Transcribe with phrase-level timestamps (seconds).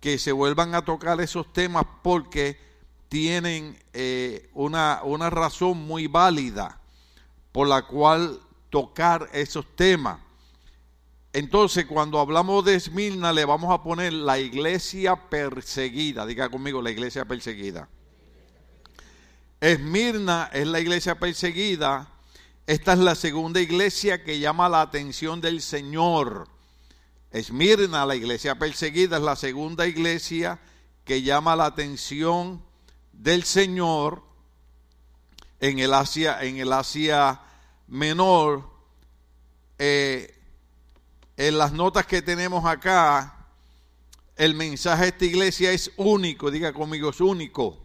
[0.00, 2.58] que se vuelvan a tocar esos temas porque
[3.08, 6.78] tienen eh, una, una razón muy válida
[7.50, 10.20] por la cual tocar esos temas.
[11.32, 16.26] Entonces, cuando hablamos de Esmirna, le vamos a poner la iglesia perseguida.
[16.26, 17.88] Diga conmigo, la iglesia perseguida.
[19.58, 22.12] Esmirna es la iglesia perseguida.
[22.66, 26.57] Esta es la segunda iglesia que llama la atención del Señor.
[27.30, 30.58] Esmirna, la iglesia perseguida, es la segunda iglesia
[31.04, 32.62] que llama la atención
[33.12, 34.22] del Señor
[35.60, 37.40] en el Asia, en el Asia
[37.86, 38.70] menor.
[39.78, 40.34] Eh,
[41.36, 43.46] en las notas que tenemos acá,
[44.36, 47.78] el mensaje de esta iglesia es único, diga conmigo, es único.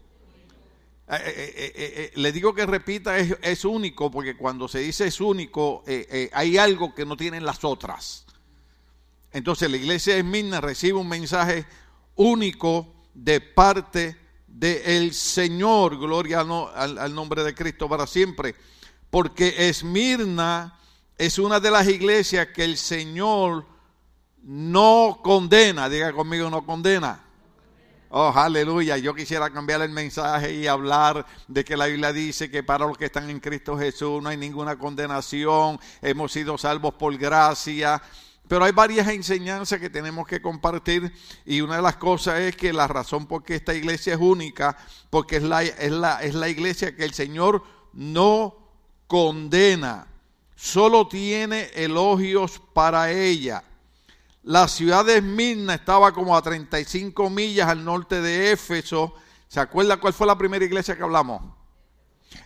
[1.10, 5.84] Eh, eh, le digo que repita, es, es, único, porque cuando se dice es único,
[6.32, 8.26] hay algo que no tienen las otras.
[9.34, 11.66] Entonces la iglesia de Esmirna recibe un mensaje
[12.16, 14.16] único de parte
[14.48, 18.56] del Señor, gloria al, al nombre de Cristo para siempre,
[19.10, 20.80] porque Esmirna
[21.18, 23.66] es una de las iglesias que el Señor
[24.44, 25.90] no condena.
[25.90, 27.24] Diga conmigo, no condena.
[28.10, 28.98] Oh, aleluya.
[28.98, 32.96] Yo quisiera cambiar el mensaje y hablar de que la Biblia dice que para los
[32.96, 35.80] que están en Cristo Jesús no hay ninguna condenación.
[36.00, 38.00] Hemos sido salvos por gracia.
[38.48, 41.14] Pero hay varias enseñanzas que tenemos que compartir
[41.46, 44.78] y una de las cosas es que la razón por qué esta iglesia es única,
[45.10, 47.64] porque es la, es la, es la iglesia que el Señor
[47.94, 48.58] no
[49.08, 50.08] condena
[50.64, 53.64] solo tiene elogios para ella.
[54.44, 59.14] La ciudad de Esmirna estaba como a 35 millas al norte de Éfeso.
[59.50, 61.42] ¿Se acuerda cuál fue la primera iglesia que hablamos?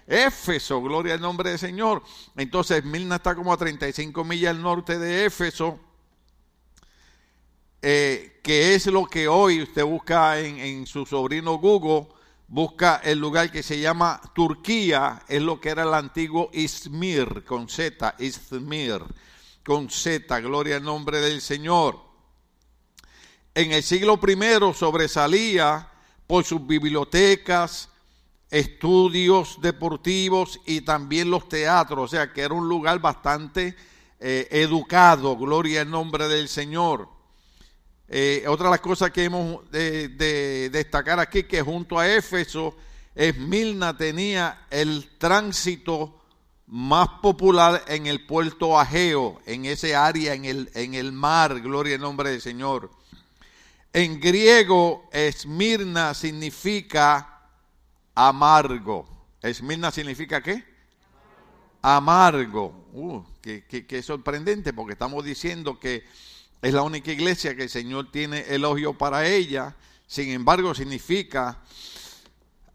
[0.08, 2.04] Éfeso, gloria al nombre del Señor.
[2.36, 5.80] Entonces Esmirna está como a 35 millas al norte de Éfeso.
[7.82, 12.08] Eh, que es lo que hoy usted busca en, en su sobrino Google,
[12.48, 17.70] busca el lugar que se llama Turquía, es lo que era el antiguo Izmir, con
[17.70, 19.04] Z, Izmir,
[19.64, 22.00] con Z, gloria al nombre del Señor.
[23.54, 25.90] En el siglo I sobresalía
[26.26, 27.90] por sus bibliotecas,
[28.50, 33.76] estudios deportivos y también los teatros, o sea que era un lugar bastante
[34.20, 37.10] eh, educado, gloria al nombre del Señor.
[38.10, 42.76] Eh, otra de las cosas que hemos de, destacar aquí, que junto a Éfeso,
[43.14, 46.22] Esmirna tenía el tránsito
[46.68, 51.96] más popular en el puerto Ageo, en ese área, en el, en el mar, gloria
[51.96, 52.92] al nombre del Señor.
[53.92, 57.37] En griego, Esmirna significa
[58.18, 59.08] amargo.
[59.44, 60.64] ¿Esmirna significa qué?
[61.84, 62.88] Amargo.
[62.94, 66.04] Uh, qué sorprendente, porque estamos diciendo que
[66.62, 69.76] es la única iglesia que el Señor tiene elogio para ella.
[70.08, 71.60] Sin embargo, significa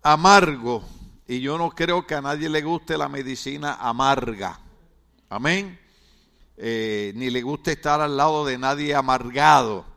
[0.02, 0.84] amargo.
[1.26, 4.60] Y yo no creo que a nadie le guste la medicina amarga.
[5.28, 5.76] Amén.
[6.56, 9.91] Eh, ni le guste estar al lado de nadie amargado.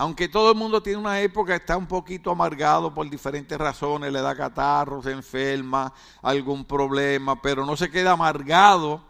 [0.00, 4.20] Aunque todo el mundo tiene una época está un poquito amargado por diferentes razones, le
[4.20, 5.92] da catarro, se enferma,
[6.22, 9.02] algún problema, pero no se queda amargado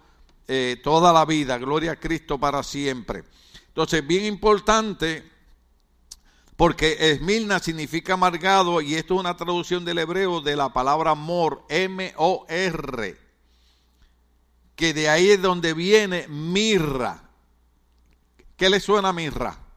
[0.46, 1.58] eh, toda la vida.
[1.58, 3.24] Gloria a Cristo para siempre.
[3.66, 5.30] Entonces, bien importante,
[6.56, 11.66] porque Esmirna significa amargado y esto es una traducción del hebreo de la palabra mor,
[11.68, 13.18] M-O-R,
[14.74, 17.24] que de ahí es donde viene mirra.
[18.56, 19.67] ¿Qué le suena a mirra?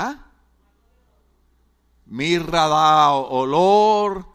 [0.00, 0.26] ¿Ah?
[2.06, 4.26] Mirra da olor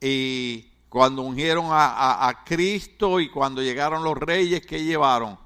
[0.00, 5.38] y cuando ungieron a, a Cristo y cuando llegaron los reyes, ¿qué llevaron?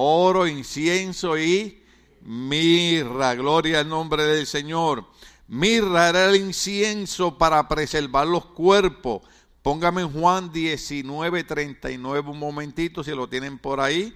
[0.00, 1.82] oro, incienso y
[2.22, 3.34] mirra.
[3.34, 5.04] Gloria al nombre del Señor.
[5.48, 9.22] Mirra era el incienso para preservar los cuerpos.
[9.60, 14.14] Póngame en Juan 19, 39 un momentito si lo tienen por ahí.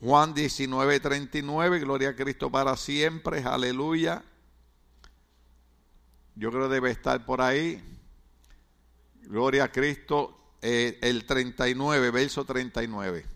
[0.00, 4.24] Juan 19, 39, gloria a Cristo para siempre, aleluya.
[6.34, 7.82] Yo creo que debe estar por ahí.
[9.24, 13.26] Gloria a Cristo, eh, el 39, verso 39.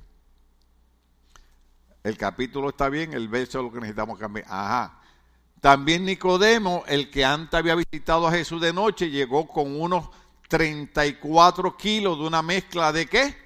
[2.02, 4.46] El capítulo está bien, el verso es lo que necesitamos cambiar.
[4.49, 5.02] Ajá.
[5.60, 10.08] También Nicodemo, el que antes había visitado a Jesús de noche, llegó con unos
[10.49, 13.44] 34 kilos de una mezcla de qué?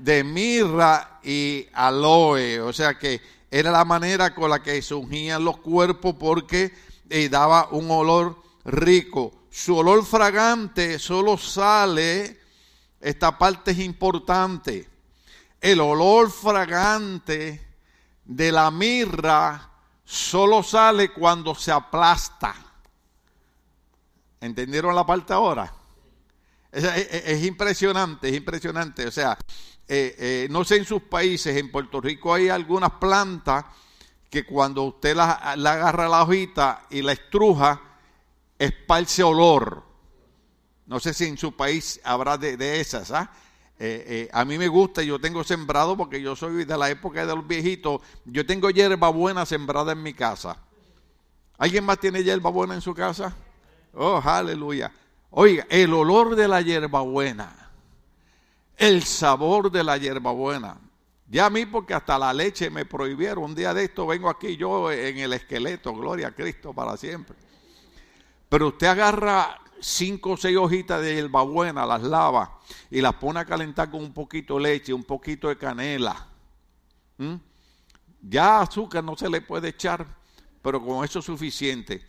[0.00, 2.60] De mirra y aloe.
[2.60, 3.20] O sea que
[3.50, 6.72] era la manera con la que se ungían los cuerpos porque
[7.08, 9.32] eh, daba un olor rico.
[9.50, 12.38] Su olor fragante solo sale,
[13.00, 14.88] esta parte es importante,
[15.60, 17.66] el olor fragante
[18.24, 19.68] de la mirra
[20.04, 22.54] solo sale cuando se aplasta.
[24.40, 25.79] ¿Entendieron la parte ahora?
[26.72, 29.06] Es, impresionante, es impresionante.
[29.06, 29.36] O sea,
[29.88, 33.64] eh, eh, no sé en sus países, en Puerto Rico hay algunas plantas
[34.30, 37.80] que cuando usted la, agarra la hojita y la estruja,
[38.58, 39.82] esparce olor.
[40.86, 43.10] No sé si en su país habrá de, esas.
[43.10, 43.30] ¿ah?
[43.78, 47.34] Eh, a mí me gusta, yo tengo sembrado porque yo soy de la época de
[47.34, 48.00] los viejitos.
[48.24, 50.56] Yo tengo hierba buena sembrada en mi casa.
[51.58, 53.34] ¿Alguien más tiene hierba buena en su casa?
[53.92, 54.92] Oh, aleluya.
[55.30, 57.70] Oiga, el olor de la hierbabuena,
[58.76, 60.78] el sabor de la hierbabuena.
[61.28, 63.44] Ya a mí, porque hasta la leche me prohibieron.
[63.44, 67.36] Un día de esto vengo aquí yo en el esqueleto, gloria a Cristo para siempre.
[68.48, 72.58] Pero usted agarra cinco o seis hojitas de hierbabuena, las lava
[72.90, 76.26] y las pone a calentar con un poquito de leche, un poquito de canela.
[78.20, 80.04] Ya azúcar no se le puede echar,
[80.60, 82.04] pero con eso es suficiente.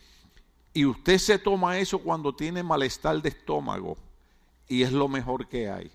[0.74, 3.98] Y usted se toma eso cuando tiene malestar de estómago
[4.68, 5.92] y es lo mejor que hay.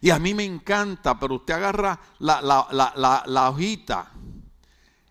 [0.00, 4.10] Y a mí me encanta, pero usted agarra la, la, hojita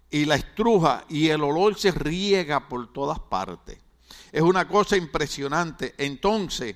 [0.09, 3.77] y la estruja y el olor se riega por todas partes.
[4.31, 5.93] Es una cosa impresionante.
[5.97, 6.75] Entonces,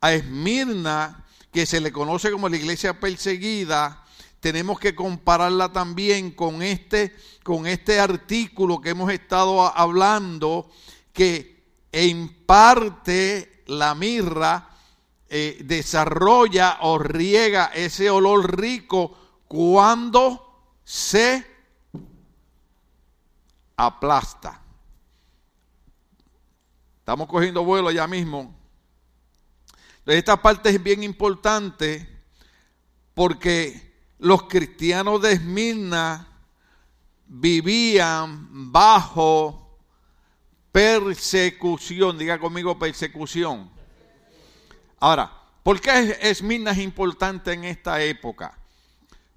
[0.00, 4.04] a Esmirna, que se le conoce como la iglesia perseguida,
[4.40, 7.14] tenemos que compararla también con este,
[7.44, 10.70] con este artículo que hemos estado hablando,
[11.12, 14.70] que en parte la mirra
[15.28, 19.16] eh, desarrolla o riega ese olor rico
[19.46, 21.46] cuando se
[23.76, 24.62] aplasta.
[26.98, 28.54] Estamos cogiendo vuelo ya mismo.
[30.06, 32.08] Esta parte es bien importante
[33.14, 33.89] porque
[34.20, 36.28] los cristianos de Esmirna
[37.26, 39.78] vivían bajo
[40.70, 42.18] persecución.
[42.18, 43.70] Diga conmigo persecución.
[44.98, 45.32] Ahora,
[45.62, 48.58] ¿por qué Esmirna es importante en esta época?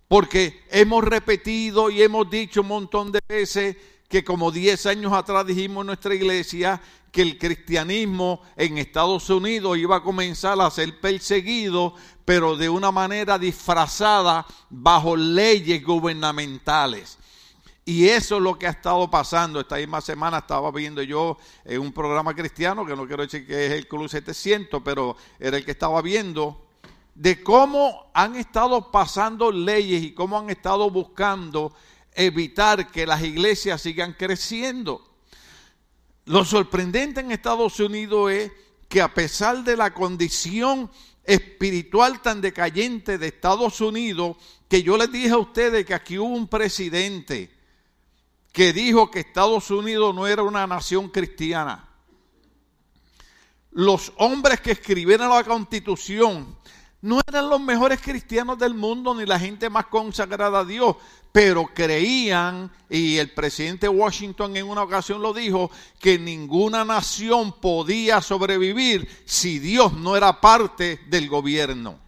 [0.09, 3.77] Porque hemos repetido y hemos dicho un montón de veces
[4.09, 6.79] que como 10 años atrás dijimos en nuestra iglesia
[7.13, 11.95] que el cristianismo en Estados Unidos iba a comenzar a ser perseguido
[12.25, 17.17] pero de una manera disfrazada bajo leyes gubernamentales.
[17.85, 19.59] Y eso es lo que ha estado pasando.
[19.59, 23.65] Esta misma semana estaba viendo yo en un programa cristiano, que no quiero decir que
[23.65, 26.65] es el Club 700, pero era el que estaba viendo,
[27.13, 31.73] de cómo han estado pasando leyes y cómo han estado buscando
[32.13, 35.09] evitar que las iglesias sigan creciendo.
[36.25, 38.51] Lo sorprendente en Estados Unidos es
[38.87, 40.89] que a pesar de la condición
[41.23, 44.37] espiritual tan decayente de Estados Unidos
[44.67, 47.51] que yo les dije a ustedes que aquí hubo un presidente
[48.51, 51.89] que dijo que Estados Unidos no era una nación cristiana.
[53.71, 56.55] Los hombres que escribieron la constitución
[57.01, 60.95] no eran los mejores cristianos del mundo ni la gente más consagrada a Dios,
[61.33, 68.21] pero creían, y el presidente Washington en una ocasión lo dijo, que ninguna nación podía
[68.21, 71.99] sobrevivir si Dios no era parte del gobierno.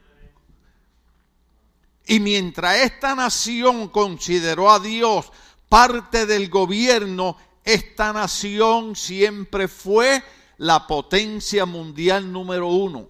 [2.06, 5.32] Y mientras esta nación consideró a Dios
[5.70, 10.24] parte del gobierno, esta nación siempre fue
[10.58, 13.10] la potencia mundial número uno.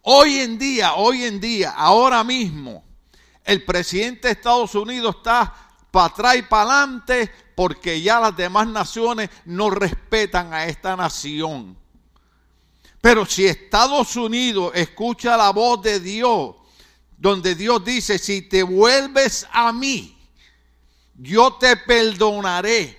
[0.00, 2.87] Hoy en día, hoy en día, ahora mismo,
[3.48, 5.54] el presidente de Estados Unidos está
[5.90, 11.74] para atrás y para adelante porque ya las demás naciones no respetan a esta nación.
[13.00, 16.56] Pero si Estados Unidos escucha la voz de Dios,
[17.16, 20.14] donde Dios dice, si te vuelves a mí,
[21.14, 22.97] yo te perdonaré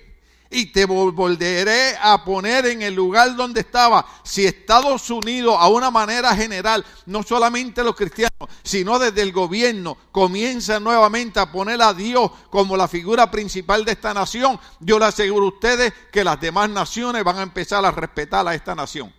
[0.52, 4.06] y te volveré a poner en el lugar donde estaba.
[4.24, 9.98] Si Estados Unidos, a una manera general, no solamente los cristianos, sino desde el gobierno,
[10.12, 15.06] comienza nuevamente a poner a Dios como la figura principal de esta nación, yo le
[15.06, 19.14] aseguro a ustedes que las demás naciones van a empezar a respetar a esta nación.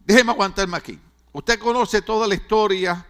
[0.00, 0.98] Déjeme aguantarme aquí.
[1.32, 3.06] Usted conoce toda la historia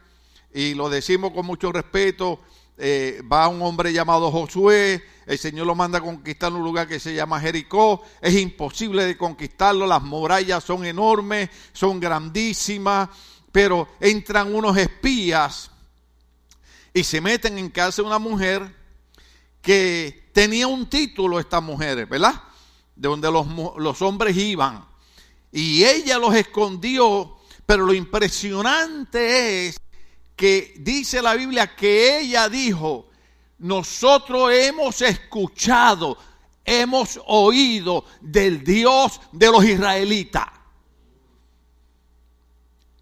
[0.53, 2.41] y lo decimos con mucho respeto
[2.79, 7.01] eh, va un hombre llamado Josué, el Señor lo manda a conquistar un lugar que
[7.01, 13.09] se llama Jericó, es imposible de conquistarlo, las murallas son enormes, son grandísimas,
[13.51, 15.71] pero entran unos espías
[16.93, 18.75] y se meten en casa de una mujer
[19.63, 22.43] que tenía un título esta mujer, ¿verdad?
[22.95, 23.47] De donde los,
[23.79, 24.87] los hombres iban.
[25.51, 29.81] Y ella los escondió, pero lo impresionante es
[30.37, 33.09] que dice la Biblia que ella dijo,
[33.59, 36.19] nosotros hemos escuchado,
[36.65, 40.47] hemos oído del Dios de los israelitas.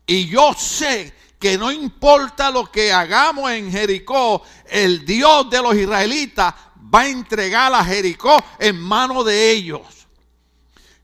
[0.07, 5.75] Y yo sé que no importa lo que hagamos en Jericó, el Dios de los
[5.75, 6.55] israelitas
[6.95, 9.83] va a entregar a Jericó en manos de ellos.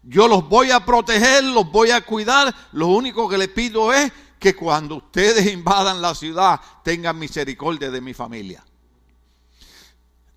[0.03, 2.55] Yo los voy a proteger, los voy a cuidar.
[2.73, 4.11] Lo único que les pido es
[4.41, 8.65] que cuando ustedes invadan la ciudad tengan misericordia de mi familia.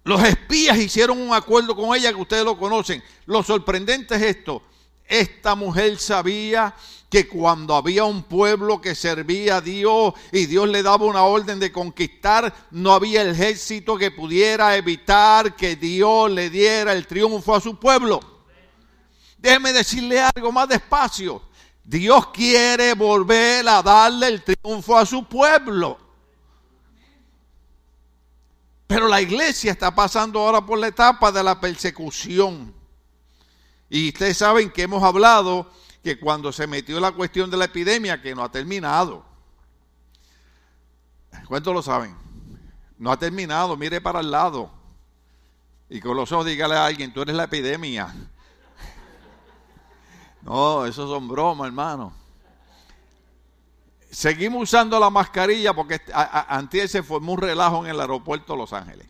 [0.03, 3.01] Los espías hicieron un acuerdo con ella que ustedes lo conocen.
[3.25, 4.61] Lo sorprendente es esto.
[5.05, 6.75] Esta mujer sabía
[7.09, 11.59] que cuando había un pueblo que servía a Dios y Dios le daba una orden
[11.59, 17.61] de conquistar, no había ejército que pudiera evitar que Dios le diera el triunfo a
[17.61, 18.19] su pueblo.
[19.37, 21.41] Déjeme decirle algo más despacio.
[21.83, 25.97] Dios quiere volver a darle el triunfo a su pueblo.
[28.87, 32.73] Pero la iglesia está pasando ahora por la etapa de la persecución.
[33.89, 35.69] Y ustedes saben que hemos hablado
[36.03, 39.25] que cuando se metió la cuestión de la epidemia, que no ha terminado.
[41.47, 42.15] ¿Cuántos lo saben?
[42.97, 44.71] No ha terminado, mire para el lado.
[45.89, 48.13] Y con los ojos dígale a alguien, tú eres la epidemia.
[50.43, 52.13] No, eso son bromas, hermano.
[54.11, 58.73] Seguimos usando la mascarilla porque antes se formó un relajo en el aeropuerto de Los
[58.73, 59.07] Ángeles.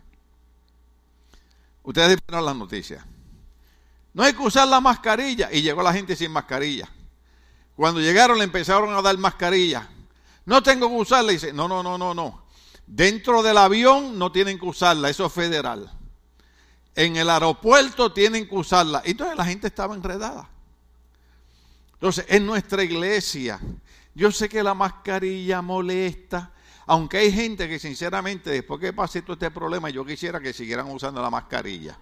[1.83, 3.03] Ustedes vieron las noticias.
[4.13, 5.49] No hay que usar la mascarilla.
[5.51, 6.87] Y llegó la gente sin mascarilla.
[7.75, 9.89] Cuando llegaron le empezaron a dar mascarilla.
[10.45, 11.31] No tengo que usarla.
[11.31, 12.45] Y dice, no, no, no, no, no.
[12.85, 15.09] Dentro del avión no tienen que usarla.
[15.09, 15.91] Eso es federal.
[16.95, 19.01] En el aeropuerto tienen que usarla.
[19.03, 20.47] Entonces la gente estaba enredada.
[22.03, 23.61] Entonces, en nuestra iglesia
[24.13, 26.51] yo sé que la mascarilla molesta,
[26.85, 30.91] aunque hay gente que sinceramente después que pase todo este problema, yo quisiera que siguieran
[30.91, 31.97] usando la mascarilla.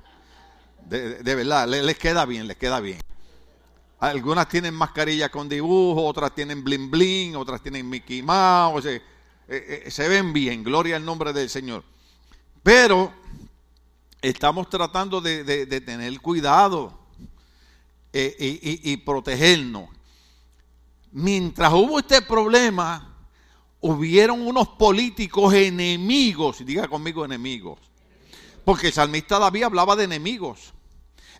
[0.89, 2.98] De, verdad, les, queda bien, les queda bien.
[4.00, 9.03] Algunas tienen mascarilla con dibujo, otras tienen bling bling, otras tienen Mickey Mouse, eh,
[9.48, 11.84] eh, se ven bien, gloria al nombre del Señor.
[12.63, 13.13] Pero
[14.20, 17.00] estamos tratando de, tener cuidado
[18.13, 19.89] eh, y protegernos
[21.12, 23.15] mientras hubo este problema,
[23.80, 27.80] hubieron unos políticos enemigos, diga conmigo enemigos,
[28.63, 30.74] porque el salmista David hablaba de enemigos.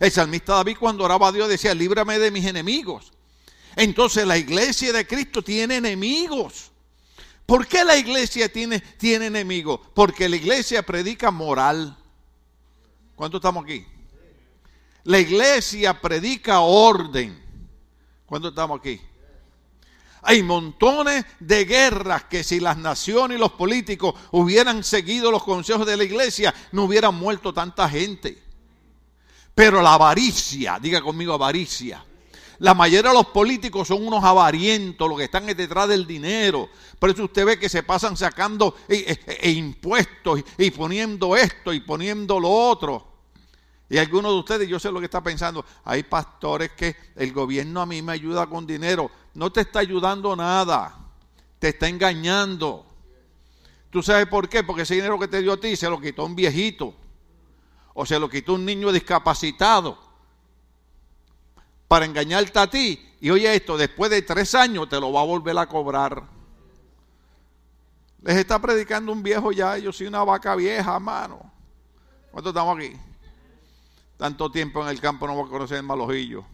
[0.00, 3.12] El salmista David cuando oraba a Dios decía, líbrame de mis enemigos.
[3.76, 6.72] Entonces la iglesia de Cristo tiene enemigos.
[7.46, 9.80] ¿Por qué la iglesia tiene, tiene enemigos?
[9.94, 11.96] Porque la iglesia predica moral.
[13.14, 13.86] ¿Cuántos estamos aquí?
[15.04, 17.40] La iglesia predica orden.
[18.26, 19.00] ¿Cuántos estamos aquí?
[20.22, 25.84] Hay montones de guerras que si las naciones y los políticos hubieran seguido los consejos
[25.84, 28.40] de la iglesia, no hubieran muerto tanta gente.
[29.54, 32.04] Pero la avaricia, diga conmigo avaricia.
[32.60, 36.68] La mayoría de los políticos son unos avarientos, los que están detrás del dinero.
[37.00, 41.80] Por eso usted ve que se pasan sacando eh, eh, impuestos y poniendo esto y
[41.80, 43.11] poniendo lo otro.
[43.92, 47.82] Y algunos de ustedes, yo sé lo que está pensando, hay pastores que el gobierno
[47.82, 49.10] a mí me ayuda con dinero.
[49.34, 50.96] No te está ayudando nada,
[51.58, 52.86] te está engañando.
[53.90, 54.64] ¿Tú sabes por qué?
[54.64, 56.94] Porque ese dinero que te dio a ti se lo quitó un viejito
[57.92, 59.98] o se lo quitó un niño discapacitado
[61.86, 63.14] para engañarte a ti.
[63.20, 66.22] Y oye esto, después de tres años te lo va a volver a cobrar.
[68.22, 71.52] Les está predicando un viejo ya, yo soy una vaca vieja, mano.
[72.30, 73.11] ¿Cuántos estamos aquí?
[74.22, 76.44] Tanto tiempo en el campo no va a conocer el malojillo.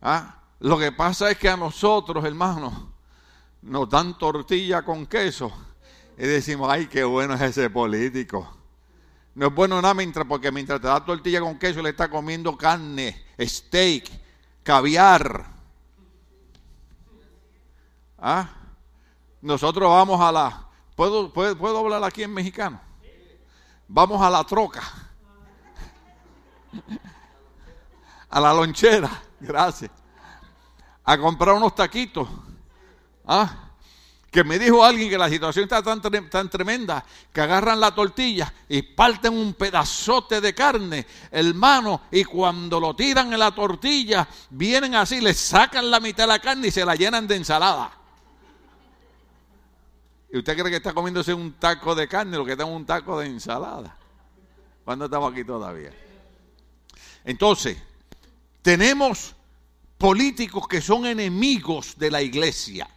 [0.00, 0.40] ¿Ah?
[0.60, 2.72] Lo que pasa es que a nosotros, hermanos,
[3.60, 5.52] nos dan tortilla con queso
[6.16, 8.50] y decimos, ay, qué bueno es ese político.
[9.34, 12.56] No es bueno nada mientras, porque mientras te da tortilla con queso le está comiendo
[12.56, 14.08] carne, steak,
[14.62, 15.44] caviar.
[18.16, 18.48] ¿Ah?
[19.42, 20.66] Nosotros vamos a la...
[20.96, 22.80] ¿Puedo, puedo, ¿Puedo hablar aquí en mexicano?
[23.86, 25.11] Vamos a la troca
[28.28, 29.10] a la lonchera,
[29.40, 29.90] gracias,
[31.04, 32.28] a comprar unos taquitos.
[33.26, 33.68] ¿Ah?
[34.30, 38.50] Que me dijo alguien que la situación está tan, tan tremenda que agarran la tortilla
[38.66, 44.94] y parten un pedazote de carne, hermano, y cuando lo tiran en la tortilla, vienen
[44.94, 47.92] así, le sacan la mitad de la carne y se la llenan de ensalada.
[50.32, 53.18] ¿Y usted cree que está comiéndose un taco de carne lo que está un taco
[53.20, 53.94] de ensalada?
[54.82, 55.92] ¿Cuándo estamos aquí todavía?
[57.24, 57.76] Entonces,
[58.62, 59.34] tenemos
[59.98, 62.88] políticos que son enemigos de la iglesia.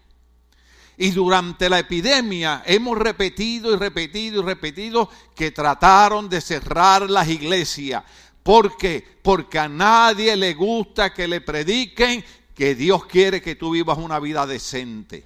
[0.97, 7.27] Y durante la epidemia hemos repetido y repetido y repetido que trataron de cerrar las
[7.27, 8.03] iglesias.
[8.41, 9.05] ¿Por qué?
[9.21, 12.23] Porque a nadie le gusta que le prediquen
[12.55, 15.25] que Dios quiere que tú vivas una vida decente.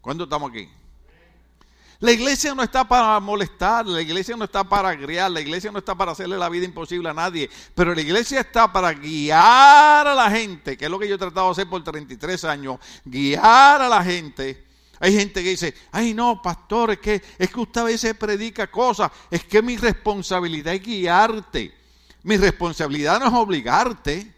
[0.00, 0.68] ¿Cuándo estamos aquí?
[2.04, 5.78] La iglesia no está para molestar, la iglesia no está para criar, la iglesia no
[5.78, 10.14] está para hacerle la vida imposible a nadie, pero la iglesia está para guiar a
[10.14, 13.80] la gente, que es lo que yo he tratado de hacer por 33 años, guiar
[13.80, 14.66] a la gente.
[15.00, 18.70] Hay gente que dice, ay no, pastor, es que, es que usted a veces predica
[18.70, 21.74] cosas, es que mi responsabilidad es guiarte,
[22.22, 24.30] mi responsabilidad no es obligarte,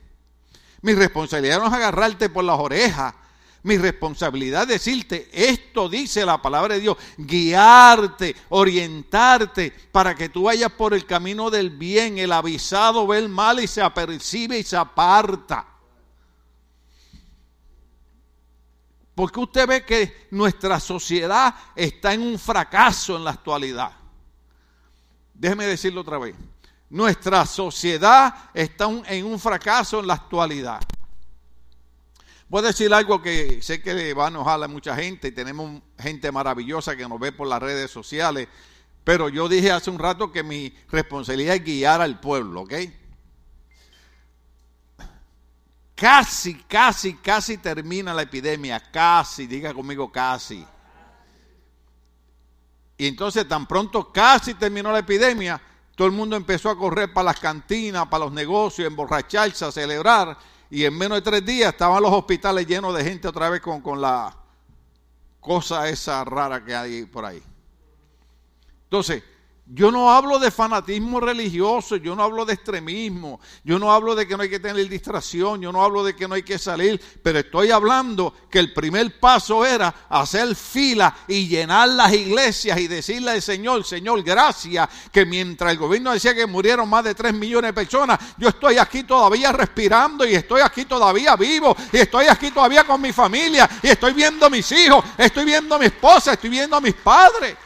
[0.82, 3.12] mi responsabilidad no es agarrarte por las orejas,
[3.66, 10.44] mi responsabilidad es decirte, esto dice la palabra de Dios, guiarte, orientarte para que tú
[10.44, 12.16] vayas por el camino del bien.
[12.16, 15.66] El avisado ve el mal y se apercibe y se aparta.
[19.16, 23.90] Porque usted ve que nuestra sociedad está en un fracaso en la actualidad.
[25.34, 26.36] Déjeme decirlo otra vez.
[26.88, 30.80] Nuestra sociedad está en un fracaso en la actualidad.
[32.48, 35.82] Voy a decir algo que sé que va a enojar a mucha gente y tenemos
[35.98, 38.46] gente maravillosa que nos ve por las redes sociales,
[39.02, 42.74] pero yo dije hace un rato que mi responsabilidad es guiar al pueblo, ¿ok?
[45.96, 50.64] Casi, casi, casi termina la epidemia, casi, diga conmigo casi.
[52.96, 55.60] Y entonces tan pronto casi terminó la epidemia,
[55.96, 60.38] todo el mundo empezó a correr para las cantinas, para los negocios, emborracharse, a celebrar
[60.70, 63.80] y en menos de tres días estaban los hospitales llenos de gente otra vez con,
[63.80, 64.34] con la
[65.40, 67.42] cosa esa rara que hay por ahí.
[68.84, 69.22] Entonces,
[69.68, 74.26] yo no hablo de fanatismo religioso, yo no hablo de extremismo, yo no hablo de
[74.26, 77.00] que no hay que tener distracción, yo no hablo de que no hay que salir,
[77.20, 82.86] pero estoy hablando que el primer paso era hacer fila y llenar las iglesias y
[82.86, 87.34] decirle al Señor, Señor, gracias, que mientras el gobierno decía que murieron más de 3
[87.34, 92.26] millones de personas, yo estoy aquí todavía respirando y estoy aquí todavía vivo y estoy
[92.26, 95.86] aquí todavía con mi familia y estoy viendo a mis hijos, estoy viendo a mi
[95.86, 97.56] esposa, estoy viendo a mis padres.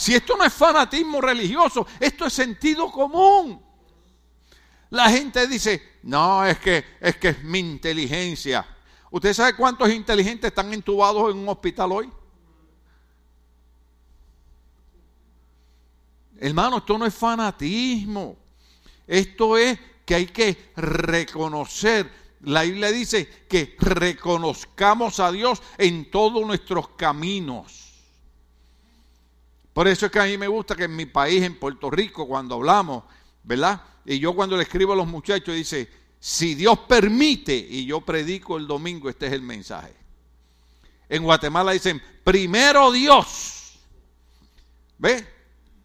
[0.00, 3.62] Si esto no es fanatismo religioso, esto es sentido común.
[4.88, 8.66] La gente dice, no, es que es que es mi inteligencia.
[9.10, 12.10] ¿Usted sabe cuántos inteligentes están entubados en un hospital hoy?
[16.38, 18.38] Hermano, esto no es fanatismo.
[19.06, 22.10] Esto es que hay que reconocer.
[22.44, 27.89] La Biblia dice que reconozcamos a Dios en todos nuestros caminos.
[29.80, 32.28] Por eso es que a mí me gusta que en mi país, en Puerto Rico,
[32.28, 33.02] cuando hablamos,
[33.42, 33.80] ¿verdad?
[34.04, 35.88] Y yo cuando le escribo a los muchachos, dice,
[36.18, 39.96] si Dios permite, y yo predico el domingo, este es el mensaje.
[41.08, 43.78] En Guatemala dicen, primero Dios.
[44.98, 45.26] ¿Ve?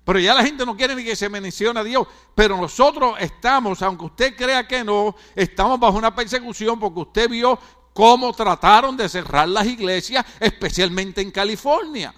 [0.03, 2.05] Pero ya la gente no quiere ni que se mencione a Dios.
[2.36, 7.58] Pero nosotros estamos, aunque usted crea que no, estamos bajo una persecución porque usted vio
[7.93, 12.13] cómo trataron de cerrar las iglesias, especialmente en California.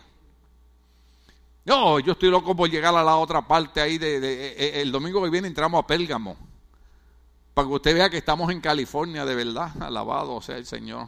[1.67, 3.97] No, yo estoy loco por llegar a la otra parte ahí.
[3.97, 6.37] De, eh, eh, el domingo que viene entramos a Pérgamo.
[7.53, 9.71] Para que usted vea que estamos en California de verdad.
[9.81, 11.07] Alabado sea el Señor.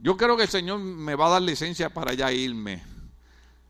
[0.00, 2.84] Yo creo que el Señor me va a dar licencia para ya irme.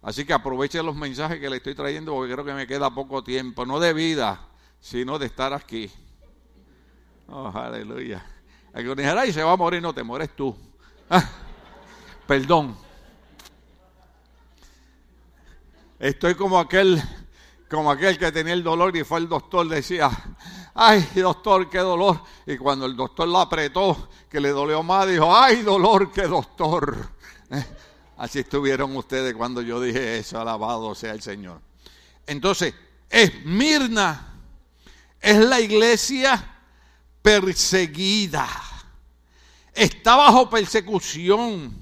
[0.03, 3.23] Así que aproveche los mensajes que le estoy trayendo porque creo que me queda poco
[3.23, 3.65] tiempo.
[3.65, 4.49] No de vida,
[4.81, 5.89] sino de estar aquí.
[7.29, 8.27] Oh, aleluya.
[8.75, 10.57] El que ay, se va a morir, no te mueres tú.
[11.09, 11.25] Ah,
[12.27, 12.88] perdón.
[15.99, 17.03] Estoy como aquel,
[17.69, 20.09] como aquel que tenía el dolor y fue el doctor, decía,
[20.75, 22.23] ay doctor, qué dolor.
[22.47, 27.11] Y cuando el doctor lo apretó, que le dolió más, dijo, ay dolor, qué doctor.
[28.17, 31.61] Así estuvieron ustedes cuando yo dije eso, alabado sea el Señor.
[32.27, 32.75] Entonces,
[33.11, 34.35] Esmirna
[35.21, 36.61] es la iglesia
[37.23, 38.49] perseguida.
[39.73, 41.77] Está bajo persecución,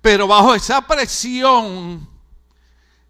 [0.00, 2.15] pero bajo esa presión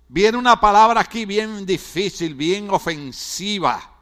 [0.08, 3.98] Viene una palabra aquí bien difícil, bien ofensiva.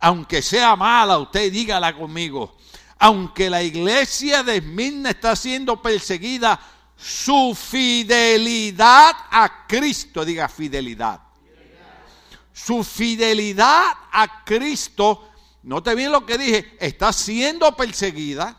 [0.00, 2.56] Aunque sea mala, usted dígala conmigo.
[2.98, 6.60] Aunque la iglesia de Esmirna está siendo perseguida,
[6.96, 11.20] su fidelidad a Cristo, diga fidelidad.
[12.52, 15.30] Su fidelidad a Cristo,
[15.62, 18.56] note bien lo que dije, está siendo perseguida.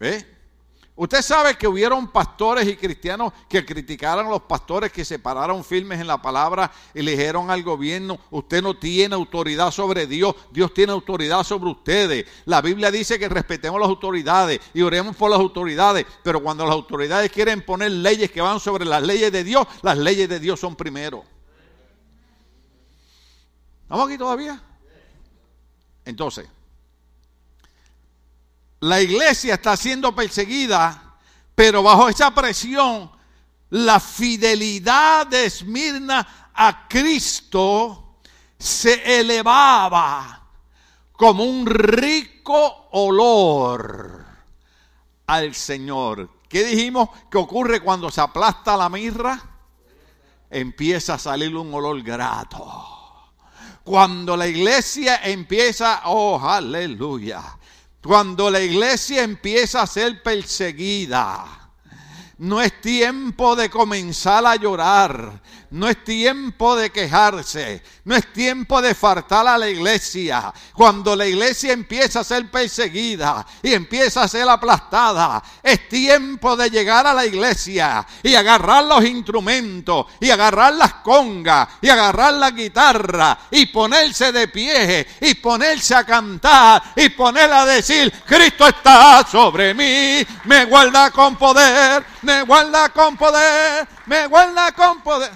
[0.00, 0.31] ¿Eh?
[0.94, 5.64] Usted sabe que hubieron pastores y cristianos que criticaron a los pastores que se pararon
[5.64, 10.36] firmes en la palabra y le dijeron al gobierno, usted no tiene autoridad sobre Dios,
[10.50, 12.26] Dios tiene autoridad sobre ustedes.
[12.44, 16.74] La Biblia dice que respetemos las autoridades y oremos por las autoridades, pero cuando las
[16.74, 20.60] autoridades quieren poner leyes que van sobre las leyes de Dios, las leyes de Dios
[20.60, 21.24] son primero.
[23.84, 24.62] ¿Estamos aquí todavía?
[26.04, 26.46] Entonces,
[28.82, 31.14] la iglesia está siendo perseguida,
[31.54, 33.12] pero bajo esa presión,
[33.70, 38.16] la fidelidad de Esmirna a Cristo
[38.58, 40.48] se elevaba
[41.12, 44.24] como un rico olor
[45.28, 46.40] al Señor.
[46.48, 49.40] ¿Qué dijimos que ocurre cuando se aplasta la mirra?
[50.50, 53.32] Empieza a salir un olor grato.
[53.84, 57.58] Cuando la iglesia empieza, oh, aleluya
[58.02, 61.46] cuando la iglesia empieza a ser perseguida,
[62.38, 65.40] no es tiempo de comenzar a llorar.
[65.72, 70.52] No es tiempo de quejarse, no es tiempo de faltar a la iglesia.
[70.74, 76.68] Cuando la iglesia empieza a ser perseguida y empieza a ser aplastada, es tiempo de
[76.68, 82.50] llegar a la iglesia y agarrar los instrumentos y agarrar las congas y agarrar la
[82.50, 89.26] guitarra y ponerse de pie y ponerse a cantar y poner a decir, Cristo está
[89.26, 95.30] sobre mí, me guarda con poder, me guarda con poder, me guarda con poder.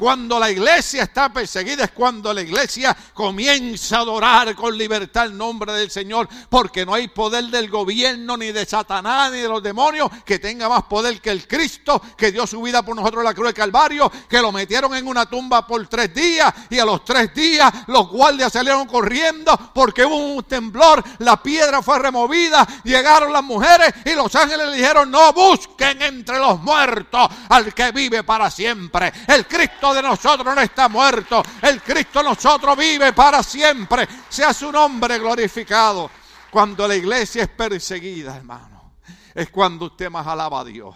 [0.00, 5.36] Cuando la iglesia está perseguida es cuando la iglesia comienza a adorar con libertad el
[5.36, 9.62] nombre del Señor, porque no hay poder del gobierno, ni de Satanás, ni de los
[9.62, 13.26] demonios que tenga más poder que el Cristo, que dio su vida por nosotros en
[13.26, 16.86] la cruz del Calvario, que lo metieron en una tumba por tres días y a
[16.86, 22.66] los tres días los guardias salieron corriendo porque hubo un temblor, la piedra fue removida,
[22.84, 27.92] llegaron las mujeres y los ángeles le dijeron, no busquen entre los muertos al que
[27.92, 29.12] vive para siempre.
[29.28, 31.42] El Cristo de nosotros no está muerto.
[31.62, 34.08] El Cristo nosotros vive para siempre.
[34.28, 36.10] Sea su nombre glorificado.
[36.50, 38.94] Cuando la iglesia es perseguida, hermano,
[39.34, 40.94] es cuando usted más alaba a Dios.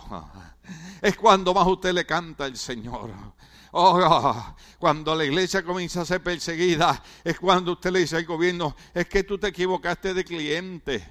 [1.01, 3.11] Es cuando más usted le canta al Señor.
[3.73, 8.77] Oh, cuando la iglesia comienza a ser perseguida, es cuando usted le dice al gobierno,
[8.95, 11.09] es que tú te equivocaste de cliente.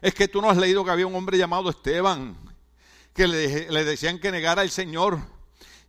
[0.00, 2.36] Es que tú no has leído que había un hombre llamado Esteban,
[3.14, 5.20] que le decían que negara al Señor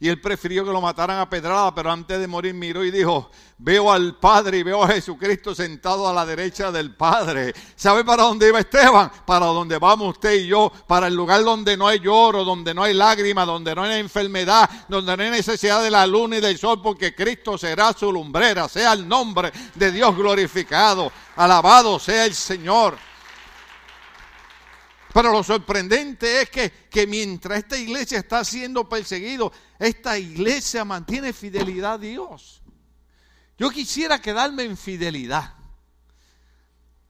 [0.04, 3.32] y él prefirió que lo mataran a pedrada, pero antes de morir miró y dijo,
[3.58, 7.54] veo al Padre y veo a Jesucristo sentado a la derecha del Padre.
[7.78, 9.10] ¿Sabe para dónde iba Esteban?
[9.26, 12.84] Para donde vamos usted y yo, para el lugar donde no hay lloro, donde no
[12.84, 16.58] hay lágrimas, donde no hay enfermedad, donde no hay necesidad de la luna y del
[16.58, 22.36] sol, porque Cristo será su lumbrera, sea el nombre de Dios glorificado, alabado sea el
[22.36, 22.98] Señor.
[25.14, 31.34] Pero lo sorprendente es que, que mientras esta iglesia está siendo perseguido, esta iglesia mantiene
[31.34, 32.64] fidelidad a Dios.
[33.58, 35.54] Yo quisiera quedarme en fidelidad.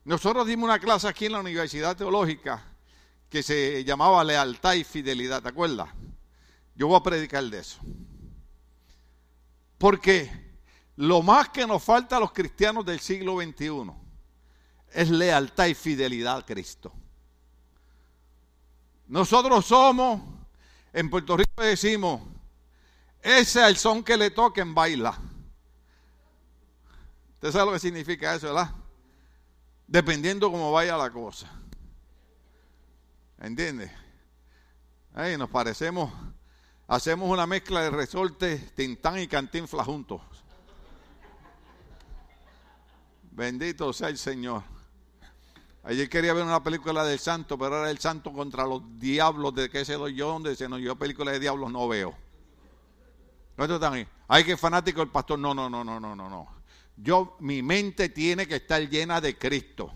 [0.03, 2.65] Nosotros dimos una clase aquí en la Universidad Teológica
[3.29, 5.89] que se llamaba Lealtad y Fidelidad, ¿te acuerdas?
[6.75, 7.79] Yo voy a predicar de eso.
[9.77, 10.29] Porque
[10.97, 13.91] lo más que nos falta a los cristianos del siglo XXI
[14.91, 16.93] es lealtad y fidelidad a Cristo.
[19.13, 20.23] Nosotros somos,
[20.91, 22.19] en Puerto Rico decimos,
[23.21, 25.15] ese es son que le toquen baila.
[27.36, 28.71] ¿Usted sabe lo que significa eso, verdad?
[29.86, 31.47] Dependiendo cómo vaya la cosa.
[33.39, 33.91] ¿Entiende?
[35.13, 36.12] Ahí nos parecemos,
[36.88, 40.23] hacemos una mezcla de resorte, tintán y cantinfla juntos.
[43.30, 44.72] Bendito sea el Señor.
[45.84, 49.54] Ayer quería ver una película del santo, pero era el santo contra los diablos.
[49.54, 50.30] ¿De qué se doy yo?
[50.30, 52.15] Donde se nos yo películas de diablos no veo.
[53.58, 54.08] ¿No ahí?
[54.28, 55.39] Hay que fanático el pastor.
[55.39, 56.48] No, no, no, no, no, no, no.
[56.96, 59.93] Yo, mi mente tiene que estar llena de Cristo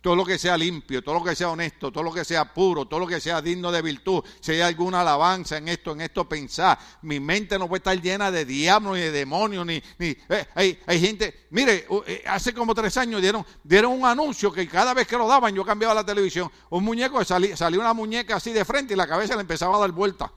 [0.00, 2.86] todo lo que sea limpio, todo lo que sea honesto, todo lo que sea puro,
[2.86, 6.28] todo lo que sea digno de virtud, si hay alguna alabanza en esto, en esto
[6.28, 10.46] pensar, mi mente no puede estar llena de diablos ni de demonios, ni, ni eh,
[10.54, 14.94] hay, hay, gente, mire, eh, hace como tres años dieron, dieron un anuncio que cada
[14.94, 18.52] vez que lo daban yo cambiaba la televisión, un muñeco, salía, salía una muñeca así
[18.52, 20.32] de frente y la cabeza le empezaba a dar vuelta.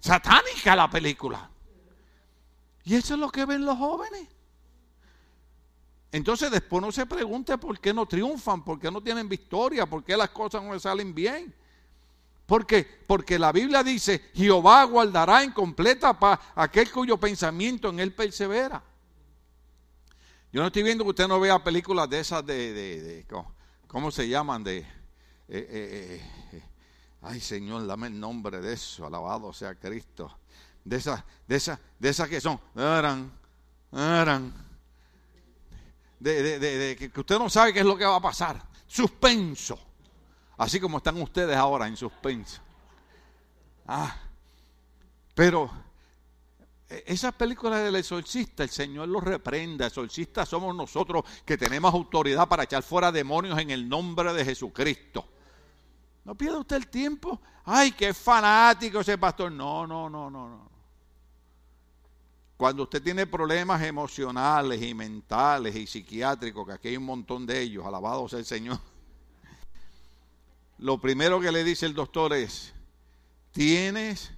[0.00, 1.50] Satánica la película.
[2.84, 4.28] Y eso es lo que ven los jóvenes.
[6.14, 10.04] Entonces después no se pregunte por qué no triunfan, por qué no tienen victoria, por
[10.04, 11.52] qué las cosas no les salen bien.
[12.46, 12.64] ¿Por?
[13.08, 18.80] Porque la Biblia dice, Jehová guardará en completa paz aquel cuyo pensamiento en él persevera.
[20.52, 23.26] Yo no estoy viendo que usted no vea películas de esas de,
[23.88, 24.62] ¿cómo se llaman?
[24.62, 24.86] De,
[27.22, 30.38] ay Señor, dame el nombre de eso, alabado sea Cristo.
[30.84, 33.32] De esas, de esas, de esas que son, eran,
[33.90, 34.64] eran,
[36.32, 38.62] de, de, que usted no sabe qué es lo que va a pasar.
[38.86, 39.78] Suspenso.
[40.56, 42.60] Así como están ustedes ahora en suspenso.
[43.86, 44.16] Ah,
[45.34, 45.70] pero
[46.88, 49.86] e, esas películas del exorcista, el Señor los reprenda.
[49.86, 55.26] Exorcistas somos nosotros que tenemos autoridad para echar fuera demonios en el nombre de Jesucristo.
[56.24, 57.40] No pierda usted el tiempo.
[57.64, 59.52] Ay, qué fanático ese pastor.
[59.52, 60.73] No, no, no, no, no.
[62.56, 67.60] Cuando usted tiene problemas emocionales y mentales y psiquiátricos, que aquí hay un montón de
[67.60, 68.78] ellos, alabado sea el Señor.
[70.78, 72.72] Lo primero que le dice el doctor es,
[73.50, 74.32] tienes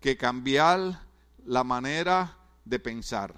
[0.00, 1.02] que cambiar
[1.44, 3.34] la manera de pensar.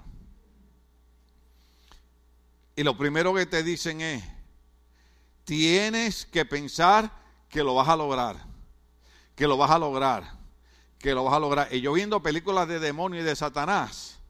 [2.75, 4.23] Y lo primero que te dicen es,
[5.43, 7.11] tienes que pensar
[7.49, 8.37] que lo vas a lograr,
[9.35, 10.39] que lo vas a lograr,
[10.97, 11.67] que lo vas a lograr.
[11.73, 14.20] Y yo viendo películas de demonio y de Satanás,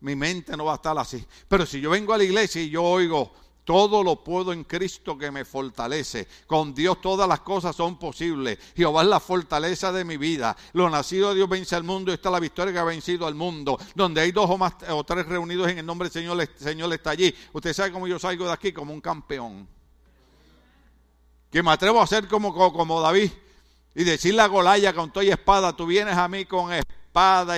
[0.00, 1.24] mi mente no va a estar así.
[1.48, 3.32] Pero si yo vengo a la iglesia y yo oigo,
[3.68, 6.26] todo lo puedo en Cristo que me fortalece.
[6.46, 8.58] Con Dios todas las cosas son posibles.
[8.74, 10.56] Jehová es la fortaleza de mi vida.
[10.72, 12.10] Lo nacido de Dios vence al mundo.
[12.10, 13.78] Esta es la victoria que ha vencido al mundo.
[13.94, 16.90] Donde hay dos o más o tres reunidos en el nombre del Señor, el Señor
[16.94, 17.34] está allí.
[17.52, 19.68] Usted sabe cómo yo salgo de aquí como un campeón.
[21.50, 23.30] Que me atrevo a ser como, como David
[23.94, 26.97] y decirle a Golaya con toda espada, tú vienes a mí con espada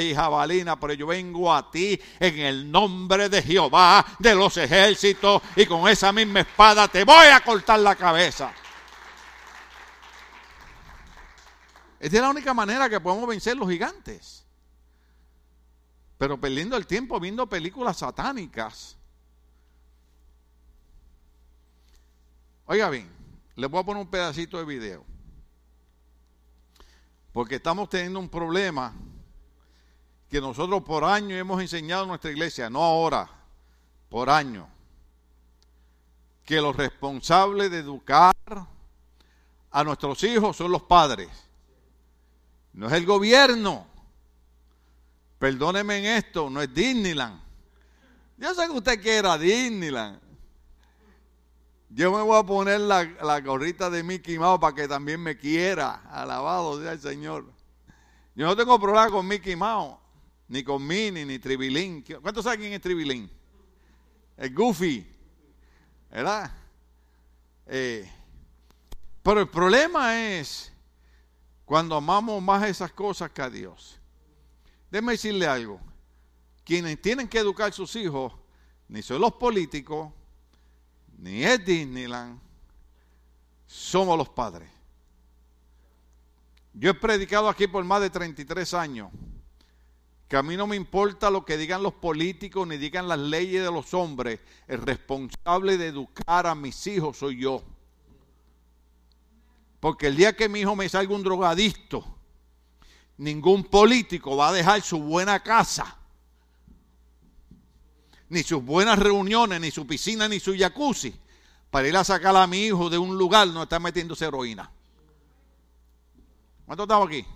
[0.00, 5.42] y jabalina, pero yo vengo a ti en el nombre de Jehová de los ejércitos
[5.56, 8.52] y con esa misma espada te voy a cortar la cabeza.
[11.98, 14.46] Esta es la única manera que podemos vencer los gigantes.
[16.16, 18.96] Pero perdiendo el tiempo viendo películas satánicas.
[22.64, 23.10] Oiga bien,
[23.56, 25.04] les voy a poner un pedacito de video.
[27.32, 28.94] Porque estamos teniendo un problema
[30.30, 33.28] que nosotros por años hemos enseñado en nuestra iglesia, no ahora,
[34.08, 34.66] por años,
[36.44, 38.32] que los responsables de educar
[39.72, 41.28] a nuestros hijos son los padres,
[42.72, 43.88] no es el gobierno.
[45.40, 47.40] Perdóneme en esto, no es Disneyland.
[48.36, 50.20] Yo sé que usted quiera Disneyland.
[51.88, 55.36] Yo me voy a poner la, la gorrita de Mickey Mouse para que también me
[55.36, 56.02] quiera.
[56.10, 57.46] Alabado sea el Señor.
[58.36, 59.99] Yo no tengo problema con Mickey Mouse
[60.50, 62.04] ni con Minnie, ni Tribilín.
[62.20, 63.30] ¿Cuántos saben quién es Tribilín?
[64.36, 65.06] El Goofy,
[66.10, 66.52] ¿verdad?
[67.66, 68.10] Eh,
[69.22, 70.72] pero el problema es
[71.64, 74.00] cuando amamos más esas cosas que a Dios.
[74.90, 75.80] Déjeme decirle algo.
[76.64, 78.32] Quienes tienen que educar a sus hijos,
[78.88, 80.12] ni son los políticos,
[81.16, 82.40] ni es Disneyland,
[83.68, 84.68] somos los padres.
[86.74, 89.10] Yo he predicado aquí por más de 33 años
[90.30, 93.64] que a mí no me importa lo que digan los políticos ni digan las leyes
[93.64, 94.38] de los hombres,
[94.68, 97.64] el responsable de educar a mis hijos soy yo.
[99.80, 102.04] Porque el día que mi hijo me salga un drogadicto,
[103.16, 105.98] ningún político va a dejar su buena casa,
[108.28, 111.12] ni sus buenas reuniones, ni su piscina, ni su jacuzzi,
[111.72, 114.70] para ir a sacar a mi hijo de un lugar donde está metiéndose heroína.
[116.66, 117.26] ¿Cuántos estamos aquí?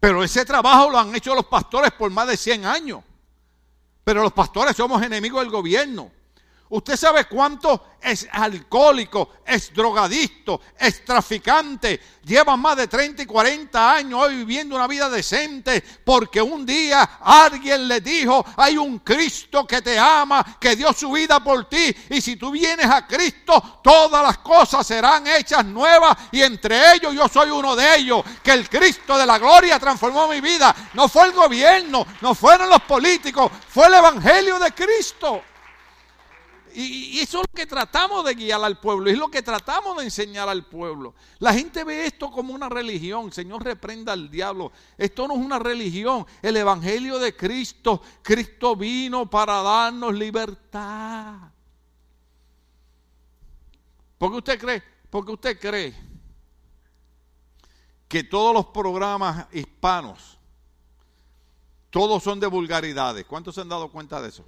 [0.00, 3.02] Pero ese trabajo lo han hecho los pastores por más de 100 años.
[4.04, 6.10] Pero los pastores somos enemigos del gobierno.
[6.70, 11.98] Usted sabe cuánto es alcohólico, es drogadicto, es traficante.
[12.24, 17.18] Lleva más de 30 y 40 años hoy viviendo una vida decente porque un día
[17.22, 21.94] alguien le dijo, hay un Cristo que te ama, que dio su vida por ti.
[22.10, 27.14] Y si tú vienes a Cristo, todas las cosas serán hechas nuevas y entre ellos
[27.14, 28.22] yo soy uno de ellos.
[28.42, 30.76] Que el Cristo de la gloria transformó mi vida.
[30.92, 35.42] No fue el gobierno, no fueron los políticos, fue el Evangelio de Cristo.
[36.80, 40.04] Y, eso es lo que tratamos de guiar al pueblo, es lo que tratamos de
[40.04, 41.12] enseñar al pueblo.
[41.40, 44.70] La gente ve esto como una religión, Señor reprenda al diablo.
[44.96, 51.50] Esto no es una religión, el Evangelio de Cristo, Cristo vino para darnos libertad.
[54.16, 54.82] ¿Por qué usted cree?
[55.10, 55.94] Porque usted cree
[58.06, 60.38] que todos los programas hispanos,
[61.90, 63.24] todos son de vulgaridades.
[63.26, 64.44] ¿Cuántos se han dado cuenta de eso?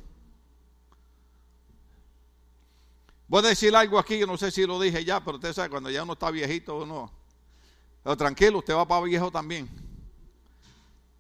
[3.30, 5.70] Voy a decir algo aquí, que no sé si lo dije ya, pero usted sabe,
[5.70, 7.12] cuando ya uno está viejito, uno...
[8.02, 9.70] Pero tranquilo, usted va para viejo también.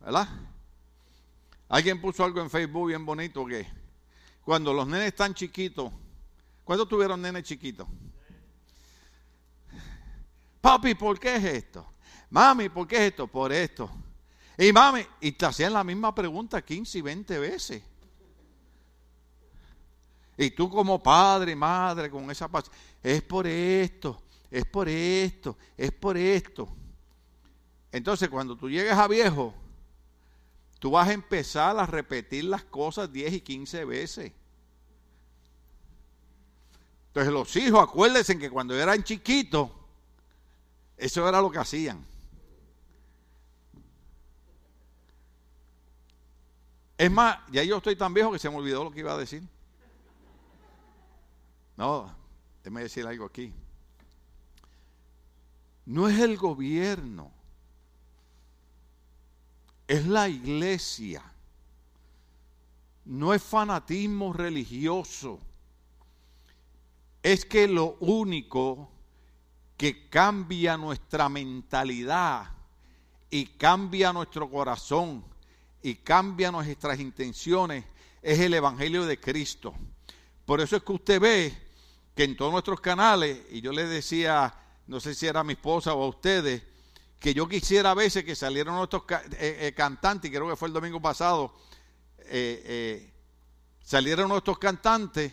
[0.00, 0.28] ¿Verdad?
[1.68, 3.64] Alguien puso algo en Facebook bien bonito que
[4.42, 5.92] cuando los nenes están chiquitos,
[6.64, 7.86] ¿cuántos tuvieron nenes chiquitos?
[10.60, 11.92] Papi, ¿por qué es esto?
[12.28, 13.28] Mami, ¿por qué es esto?
[13.28, 13.88] Por esto.
[14.58, 17.84] Y mami, y te hacían la misma pregunta 15 y 20 veces.
[20.40, 22.70] Y tú como padre, madre, con esa paz,
[23.02, 26.66] es por esto, es por esto, es por esto.
[27.92, 29.52] Entonces, cuando tú llegues a viejo,
[30.78, 34.32] tú vas a empezar a repetir las cosas 10 y 15 veces.
[37.08, 39.68] Entonces los hijos, acuérdense que cuando eran chiquitos,
[40.96, 42.02] eso era lo que hacían.
[46.96, 49.18] Es más, ya yo estoy tan viejo que se me olvidó lo que iba a
[49.18, 49.42] decir.
[51.76, 52.14] No,
[52.62, 53.52] déjeme decir algo aquí.
[55.86, 57.32] No es el gobierno,
[59.88, 61.22] es la iglesia.
[63.04, 65.40] No es fanatismo religioso.
[67.22, 68.88] Es que lo único
[69.76, 72.52] que cambia nuestra mentalidad
[73.30, 75.24] y cambia nuestro corazón
[75.82, 77.84] y cambia nuestras intenciones
[78.22, 79.74] es el Evangelio de Cristo.
[80.50, 81.56] Por eso es que usted ve
[82.12, 84.52] que en todos nuestros canales, y yo le decía,
[84.88, 86.60] no sé si era mi esposa o a ustedes,
[87.20, 90.74] que yo quisiera a veces que salieran nuestros eh, eh, cantantes, creo que fue el
[90.74, 91.54] domingo pasado,
[92.18, 93.12] eh,
[93.84, 95.32] salieron nuestros cantantes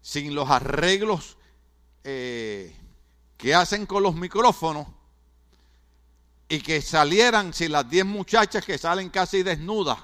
[0.00, 1.36] sin los arreglos
[2.04, 2.74] que
[3.56, 4.86] hacen con los micrófonos
[6.48, 9.98] y que salieran si las 10 muchachas que salen casi desnudas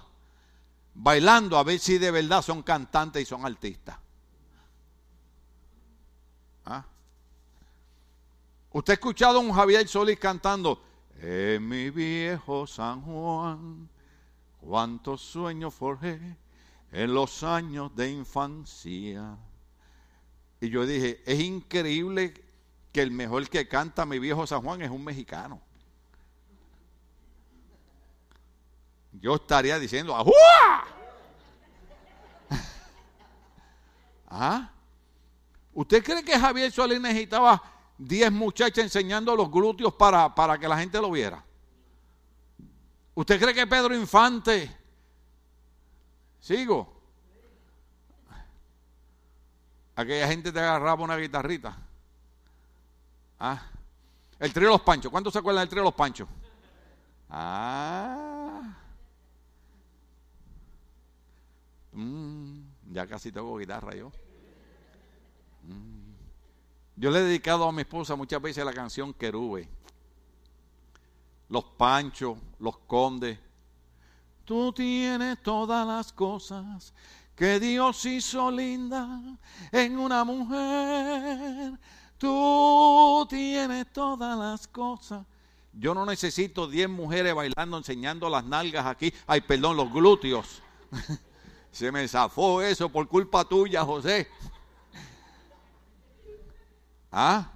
[0.92, 3.99] bailando a ver si de verdad son cantantes y son artistas.
[8.72, 10.80] ¿Usted ha escuchado a un Javier Solís cantando
[11.20, 13.88] En mi viejo San Juan,
[14.60, 16.36] cuántos sueños forjé
[16.92, 19.36] en los años de infancia?
[20.60, 22.32] Y yo dije, es increíble
[22.92, 25.60] que el mejor que canta mi viejo San Juan es un mexicano.
[29.12, 30.84] Yo estaría diciendo, ¡Ajúa!
[34.28, 34.70] ¿Ah?
[35.74, 40.78] ¿Usted cree que Javier Solís necesitaba 10 muchachas enseñando los glúteos para, para que la
[40.78, 41.44] gente lo viera?
[43.14, 44.74] ¿Usted cree que Pedro Infante,
[46.40, 46.98] sigo,
[49.94, 51.76] aquella gente te agarraba una guitarrita?
[53.38, 53.62] ¿Ah?
[54.38, 56.26] El trío de los panchos, ¿cuántos se acuerdan del trío de los panchos?
[57.28, 58.78] Ah.
[61.92, 64.10] Mm, ya casi tengo guitarra yo.
[65.64, 65.99] Mm.
[67.00, 69.66] Yo le he dedicado a mi esposa muchas veces la canción Querube.
[71.48, 73.38] Los panchos, los condes.
[74.44, 76.92] Tú tienes todas las cosas
[77.34, 79.18] que Dios hizo linda
[79.72, 81.72] en una mujer.
[82.18, 85.24] Tú tienes todas las cosas.
[85.72, 89.10] Yo no necesito 10 mujeres bailando, enseñando las nalgas aquí.
[89.26, 90.60] Ay, perdón, los glúteos.
[91.72, 94.28] Se me zafó eso por culpa tuya, José.
[97.10, 97.50] ¿Ah?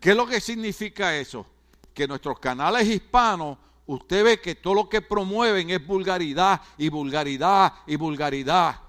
[0.00, 1.46] ¿Qué es lo que significa eso?
[1.94, 7.72] Que nuestros canales hispanos, usted ve que todo lo que promueven es vulgaridad y vulgaridad
[7.86, 8.80] y vulgaridad.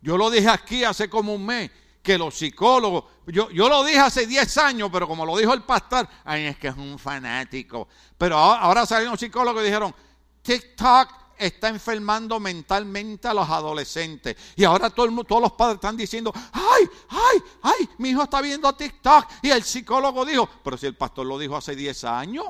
[0.00, 1.70] Yo lo dije aquí hace como un mes,
[2.02, 5.62] que los psicólogos, yo, yo lo dije hace 10 años, pero como lo dijo el
[5.62, 7.88] pastor, ay, es que es un fanático.
[8.16, 9.94] Pero ahora, ahora salieron psicólogos y dijeron,
[10.42, 14.36] TikTok está enfermando mentalmente a los adolescentes.
[14.56, 19.26] Y ahora todos los padres están diciendo, ay, ay, ay, mi hijo está viendo TikTok.
[19.42, 22.46] Y el psicólogo dijo, pero si el pastor lo dijo hace 10 años.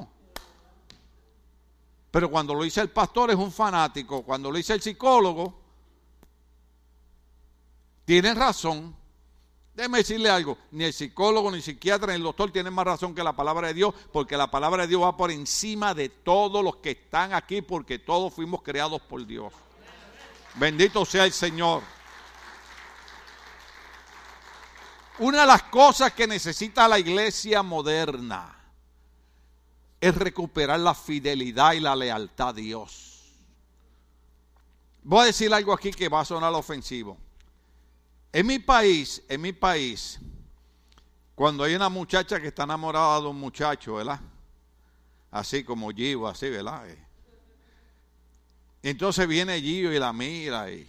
[2.11, 4.22] Pero cuando lo dice el pastor es un fanático.
[4.22, 5.61] Cuando lo dice el psicólogo,
[8.07, 8.96] tiene razón.
[9.77, 13.15] Déjeme decirle algo, ni el psicólogo, ni el psiquiatra, ni el doctor tienen más razón
[13.15, 16.65] que la palabra de Dios, porque la palabra de Dios va por encima de todos
[16.65, 19.53] los que están aquí, porque todos fuimos creados por Dios.
[20.55, 21.83] Bendito sea el Señor.
[25.19, 28.59] Una de las cosas que necesita la iglesia moderna
[30.01, 33.35] es recuperar la fidelidad y la lealtad a Dios.
[35.03, 37.26] Voy a decir algo aquí que va a sonar ofensivo.
[38.37, 40.21] En mi país, en mi país,
[41.35, 44.21] cuando hay una muchacha que está enamorada de un muchacho, ¿verdad?
[45.31, 46.87] Así como Gio, así, ¿verdad?
[46.87, 46.98] Eh.
[48.83, 50.87] Entonces viene Gio y la mira y,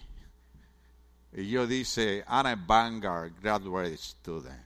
[1.32, 4.61] yo dice, Ana Vanguard, graduate student.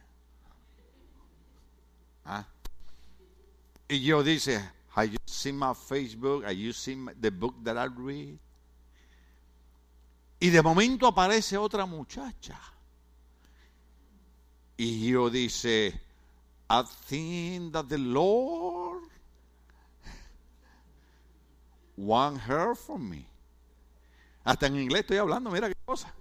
[2.26, 2.48] ¿Ah?
[3.90, 4.60] Y yo dice,
[4.96, 6.44] have you seen my Facebook?
[6.46, 8.40] Have you seen the book that I read?
[10.42, 12.60] Y de momento aparece otra muchacha.
[14.76, 16.02] Y yo dice,
[16.68, 19.04] I think that the Lord
[21.96, 23.28] want her for me.
[24.44, 26.12] Hasta en inglés estoy hablando, mira qué cosa.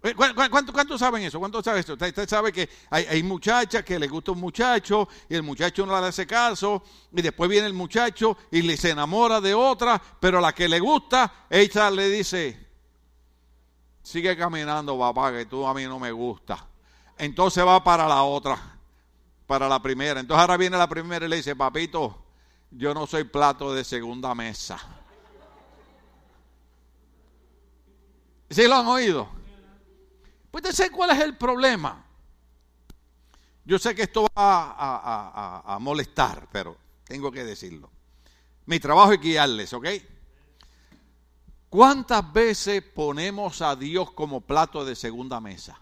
[0.00, 1.40] Eh, ¿Cuántos saben eso?
[1.40, 1.94] ¿Cuántos saben eso?
[1.94, 6.06] Usted, sabe que hay, muchachas que les gusta un muchacho y el muchacho no le
[6.06, 10.52] hace caso y después viene el muchacho y le se enamora de otra, pero la
[10.52, 12.68] que le gusta, ella le dice,
[14.00, 16.64] sigue caminando papá, que tú a mí no me gusta.
[17.16, 18.56] Entonces va para la otra,
[19.48, 20.20] para la primera.
[20.20, 22.24] Entonces ahora viene la primera y le dice, papito,
[22.70, 24.78] yo no soy plato de segunda mesa.
[28.48, 29.37] ¿Sí lo han oído?
[30.50, 32.04] Pues sé cuál es el problema.
[33.64, 34.74] Yo sé que esto va
[35.74, 37.90] a, molestar, pero tengo que decirlo.
[38.64, 39.86] Mi trabajo es guiarles, ¿ok?
[41.68, 45.78] ¿Cuántas veces ponemos a Dios como plato de segunda mesa?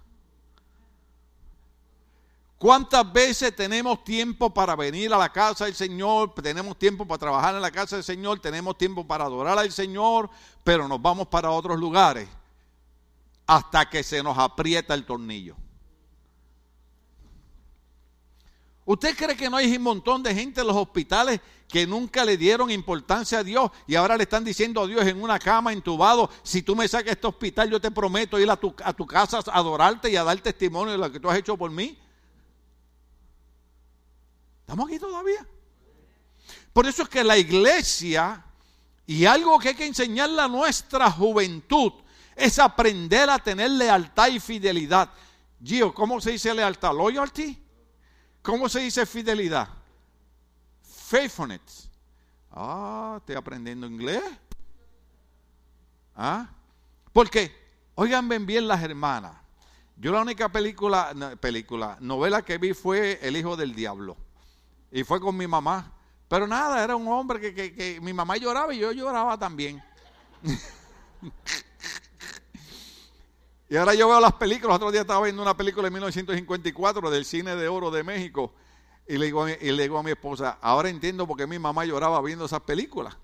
[2.58, 6.34] ¿Cuántas veces tenemos tiempo para venir a la casa del Señor?
[6.34, 10.28] Tenemos tiempo para trabajar en la casa del Señor, tenemos tiempo para adorar al Señor,
[10.64, 12.28] pero nos vamos para otros lugares
[13.46, 15.56] hasta que se nos aprieta el tornillo.
[18.84, 22.36] ¿Usted cree que no hay un montón de gente en los hospitales que nunca le
[22.36, 26.30] dieron importancia a Dios y ahora le están diciendo a Dios en una cama entubado,
[26.44, 29.38] si tú me sacas este hospital yo te prometo ir a tu, a tu casa
[29.38, 31.98] a adorarte y a dar testimonio de lo que tú has hecho por mí?
[34.60, 35.44] ¿Estamos aquí todavía?
[36.72, 38.44] Por eso es que la iglesia
[39.04, 41.92] y algo que hay que enseñarle a nuestra juventud
[42.36, 45.10] es aprender a tener lealtad y fidelidad.
[45.64, 46.94] Gio, ¿cómo se dice lealtad?
[46.94, 47.60] Loyalty.
[48.42, 49.68] ¿Cómo se dice fidelidad?
[50.82, 51.90] Faithfulness.
[52.52, 54.22] Ah, estoy aprendiendo inglés.
[56.14, 56.48] ¿Ah?
[57.12, 57.52] Porque,
[57.94, 59.34] oigan bien las hermanas.
[59.96, 64.16] Yo la única película, película, novela que vi fue El Hijo del Diablo.
[64.92, 65.90] Y fue con mi mamá.
[66.28, 69.82] Pero nada, era un hombre que, que, que mi mamá lloraba y yo lloraba también.
[73.68, 74.76] Y ahora yo veo las películas.
[74.76, 78.52] Otro día estaba viendo una película de 1954 del cine de oro de México.
[79.08, 82.60] Y le, digo, a mi esposa, ahora entiendo por qué mi mamá lloraba viendo esas
[82.60, 83.16] películas.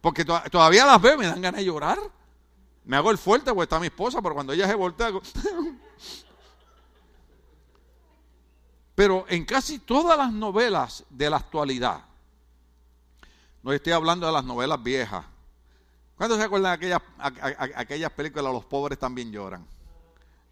[0.00, 1.98] Porque todavía las veo, me dan ganas de llorar.
[2.84, 5.10] Me hago el fuerte porque está mi esposa, pero cuando ella se voltea,
[8.94, 12.00] Pero en casi todas las novelas de la actualidad,
[13.62, 15.24] no estoy hablando de las novelas viejas,
[16.18, 17.00] ¿Cuántos se acuerdan de aquellas,
[17.76, 19.64] aquellas películas Los pobres también lloran?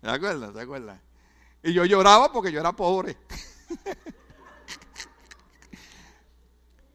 [0.00, 0.54] ¿Se acuerdan?
[0.54, 1.00] ¿Se acuerdan?
[1.64, 3.16] Y yo lloraba porque yo era pobre.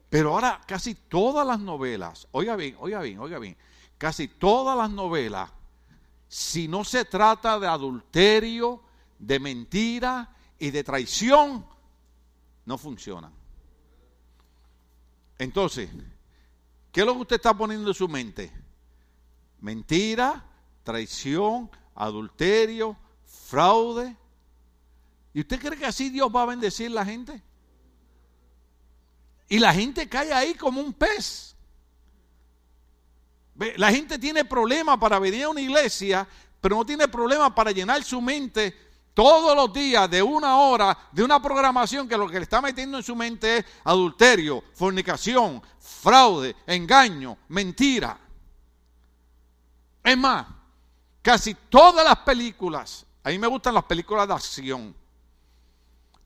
[0.08, 3.58] Pero ahora casi todas las novelas, oiga bien, oiga bien, oiga bien,
[3.98, 5.50] casi todas las novelas,
[6.28, 8.82] si no se trata de adulterio,
[9.18, 11.66] de mentira y de traición,
[12.64, 13.32] no funcionan.
[15.38, 15.90] Entonces,
[16.90, 18.61] ¿qué es lo que usted está poniendo en su mente?
[19.62, 20.44] Mentira,
[20.82, 22.98] traición, adulterio,
[23.48, 24.14] fraude.
[25.32, 27.42] ¿Y usted cree que así Dios va a bendecir a la gente?
[29.48, 31.56] Y la gente cae ahí como un pez.
[33.76, 36.26] La gente tiene problemas para venir a una iglesia,
[36.60, 38.74] pero no tiene problema para llenar su mente
[39.14, 42.96] todos los días de una hora de una programación que lo que le está metiendo
[42.96, 48.18] en su mente es adulterio, fornicación, fraude, engaño, mentira.
[50.02, 50.46] Es más,
[51.20, 54.94] casi todas las películas, a mí me gustan las películas de acción,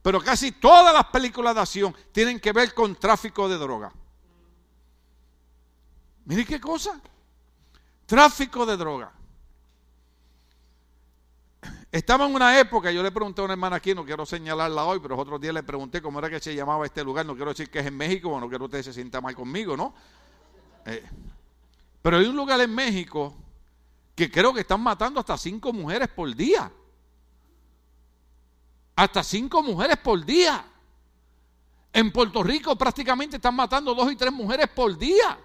[0.02, 3.92] pero casi todas las películas de acción tienen que ver con tráfico de droga.
[6.24, 7.00] Mire qué cosa.
[8.06, 9.12] Tráfico de droga.
[11.90, 15.00] Estaba en una época, yo le pregunté a una hermana aquí, no quiero señalarla hoy,
[15.00, 17.24] pero otro día le pregunté cómo era que se llamaba este lugar.
[17.24, 19.76] No quiero decir que es en México, no quiero que usted se sienta mal conmigo,
[19.76, 19.94] ¿no?
[20.84, 21.02] Eh,
[22.02, 23.34] pero hay un lugar en México
[24.16, 26.72] que creo que están matando hasta cinco mujeres por día.
[28.96, 30.64] Hasta cinco mujeres por día.
[31.92, 35.38] En Puerto Rico prácticamente están matando dos y tres mujeres por día.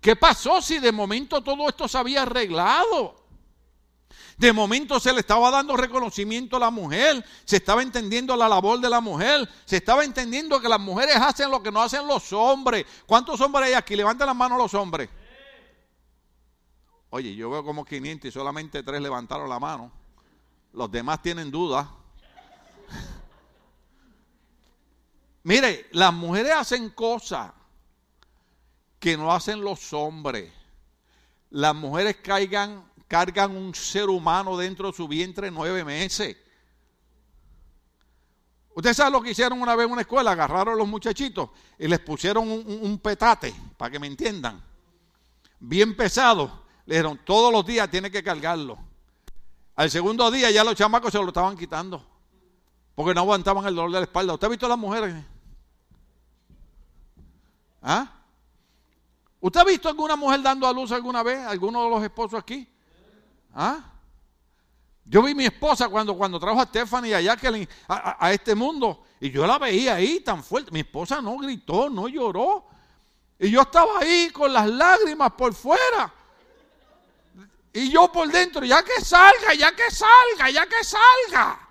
[0.00, 3.26] ¿Qué pasó si de momento todo esto se había arreglado?
[4.36, 8.78] De momento se le estaba dando reconocimiento a la mujer, se estaba entendiendo la labor
[8.78, 12.32] de la mujer, se estaba entendiendo que las mujeres hacen lo que no hacen los
[12.32, 12.86] hombres.
[13.06, 13.96] ¿Cuántos hombres hay aquí?
[13.96, 15.08] Levanten las manos los hombres.
[17.10, 19.92] Oye, yo veo como 500 y solamente tres levantaron la mano.
[20.72, 21.86] Los demás tienen dudas.
[25.42, 27.52] Mire, las mujeres hacen cosas
[28.98, 30.52] que no hacen los hombres.
[31.50, 36.36] Las mujeres cargan, cargan un ser humano dentro de su vientre nueve meses.
[38.76, 41.48] Usted sabe lo que hicieron una vez en una escuela, agarraron a los muchachitos
[41.78, 44.62] y les pusieron un, petate, para que me entiendan,
[45.58, 46.65] bien pesado.
[46.86, 48.78] Le dijeron, todos los días tiene que cargarlo.
[49.74, 52.02] Al segundo día ya los chamacos se lo estaban quitando,
[52.94, 54.34] porque no aguantaban el dolor de la espalda.
[54.34, 55.14] ¿Usted ha visto a las mujeres?
[57.82, 58.10] ¿Ah?
[59.40, 61.46] ¿Usted ha visto alguna mujer dando a luz alguna vez?
[61.46, 62.66] ¿Alguno de los esposos aquí?
[63.54, 63.80] ¿Ah?
[65.04, 69.04] Yo vi a mi esposa cuando, cuando trajo a Stephanie a Jacqueline a, este mundo
[69.20, 70.72] y yo la veía ahí tan fuerte.
[70.72, 72.66] Mi esposa no gritó, no lloró.
[73.38, 76.12] Y yo estaba ahí con las lágrimas por fuera.
[77.76, 81.68] Y yo por dentro, ya que salga, ya que salga, ya que salga.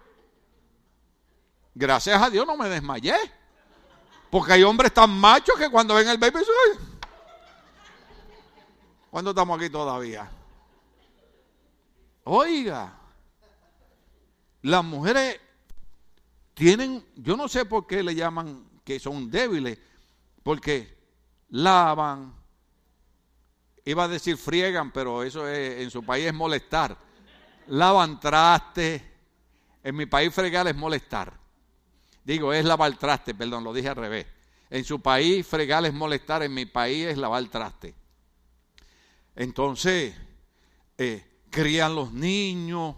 [1.73, 3.15] Gracias a Dios no me desmayé.
[4.29, 6.37] Porque hay hombres tan machos que cuando ven el baby,
[9.09, 10.29] ¿cuándo estamos aquí todavía?
[12.25, 12.99] Oiga.
[14.61, 15.41] Las mujeres
[16.53, 19.79] tienen, yo no sé por qué le llaman que son débiles,
[20.43, 20.99] porque
[21.49, 22.31] lavan,
[23.85, 26.97] iba a decir friegan, pero eso en su país es molestar.
[27.67, 29.13] Lavan traste,
[29.83, 31.33] en mi país fregar es molestar.
[32.23, 34.25] Digo, es lavar traste, perdón, lo dije al revés.
[34.69, 37.93] En su país fregar es molestar, en mi país es lavar traste.
[39.35, 40.15] Entonces,
[40.97, 42.95] eh, crían los niños,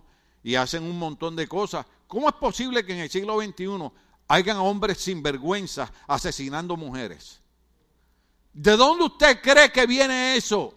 [0.47, 1.85] y hacen un montón de cosas.
[2.07, 3.91] ¿Cómo es posible que en el siglo XXI
[4.29, 7.41] hayan hombres sin vergüenza asesinando mujeres?
[8.53, 10.76] ¿De dónde usted cree que viene eso?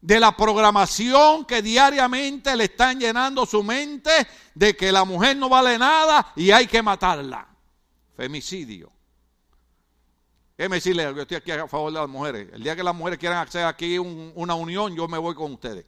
[0.00, 4.10] De la programación que diariamente le están llenando su mente
[4.54, 7.46] de que la mujer no vale nada y hay que matarla.
[8.16, 8.90] Femicidio.
[10.56, 12.48] Déjeme decirle, yo estoy aquí a favor de las mujeres.
[12.52, 15.86] El día que las mujeres quieran hacer aquí una unión, yo me voy con ustedes.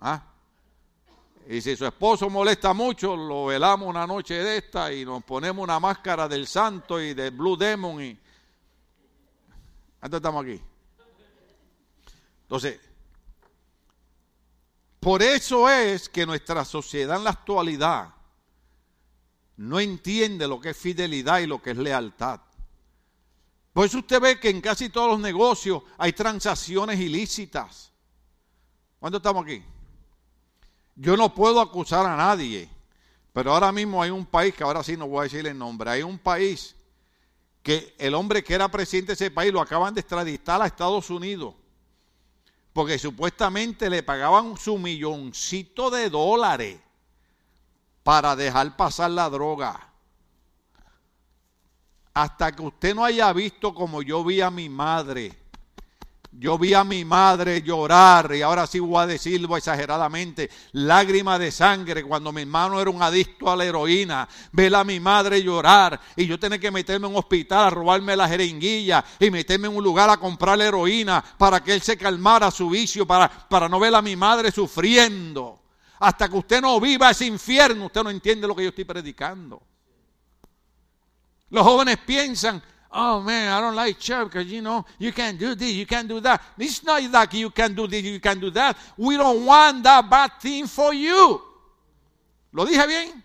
[0.00, 0.22] ¿Ah?
[1.48, 5.62] Y si su esposo molesta mucho, lo velamos una noche de esta y nos ponemos
[5.64, 8.18] una máscara del santo y del Blue Demon y...
[10.00, 10.60] Antes estamos aquí.
[12.52, 12.80] Entonces,
[15.00, 18.12] por eso es que nuestra sociedad en la actualidad
[19.56, 22.42] no entiende lo que es fidelidad y lo que es lealtad.
[23.72, 27.90] Por eso usted ve que en casi todos los negocios hay transacciones ilícitas.
[29.00, 29.64] ¿Cuándo estamos aquí?
[30.94, 32.68] Yo no puedo acusar a nadie,
[33.32, 35.88] pero ahora mismo hay un país, que ahora sí no voy a decir el nombre,
[35.88, 36.76] hay un país
[37.62, 41.08] que el hombre que era presidente de ese país lo acaban de extraditar a Estados
[41.08, 41.54] Unidos,
[42.72, 46.80] porque supuestamente le pagaban su milloncito de dólares
[48.02, 49.88] para dejar pasar la droga.
[52.14, 55.41] Hasta que usted no haya visto como yo vi a mi madre
[56.34, 61.50] yo vi a mi madre llorar, y ahora sí voy a decirlo exageradamente, lágrimas de
[61.50, 64.26] sangre cuando mi hermano era un adicto a la heroína.
[64.50, 68.16] Ver a mi madre llorar y yo tenía que meterme en un hospital a robarme
[68.16, 71.98] la jeringuilla y meterme en un lugar a comprar la heroína para que él se
[71.98, 75.60] calmara su vicio, para, para no ver a mi madre sufriendo.
[76.00, 79.62] Hasta que usted no viva ese infierno, usted no entiende lo que yo estoy predicando.
[81.50, 82.62] Los jóvenes piensan,
[82.92, 86.08] oh man, I don't like church because you know you can't do this, you can't
[86.08, 86.40] do that.
[86.58, 88.76] It's not like you can do this, you can do that.
[88.96, 91.40] We don't want that bad thing for you.
[92.52, 93.22] ¿Lo dije bien?